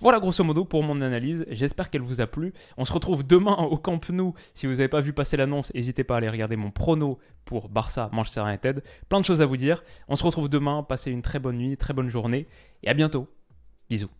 Voilà 0.00 0.18
grosso 0.18 0.42
modo 0.42 0.64
pour 0.64 0.82
mon 0.82 1.02
analyse, 1.02 1.44
j'espère 1.50 1.90
qu'elle 1.90 2.00
vous 2.00 2.22
a 2.22 2.26
plu. 2.26 2.54
On 2.78 2.86
se 2.86 2.92
retrouve 2.92 3.26
demain 3.26 3.56
au 3.56 3.76
Camp 3.76 4.08
Nou. 4.08 4.34
Si 4.54 4.66
vous 4.66 4.72
n'avez 4.72 4.88
pas 4.88 5.00
vu 5.00 5.12
passer 5.12 5.36
l'annonce, 5.36 5.74
n'hésitez 5.74 6.04
pas 6.04 6.14
à 6.14 6.16
aller 6.18 6.30
regarder 6.30 6.56
mon 6.56 6.70
prono 6.70 7.18
pour 7.44 7.68
Barça 7.68 8.08
Manchester 8.12 8.40
United. 8.46 8.82
Plein 9.10 9.20
de 9.20 9.26
choses 9.26 9.42
à 9.42 9.46
vous 9.46 9.58
dire. 9.58 9.84
On 10.08 10.16
se 10.16 10.24
retrouve 10.24 10.48
demain, 10.48 10.82
passez 10.82 11.10
une 11.10 11.22
très 11.22 11.38
bonne 11.38 11.58
nuit, 11.58 11.76
très 11.76 11.92
bonne 11.92 12.08
journée 12.08 12.48
et 12.82 12.88
à 12.88 12.94
bientôt. 12.94 13.28
Bisous. 13.90 14.19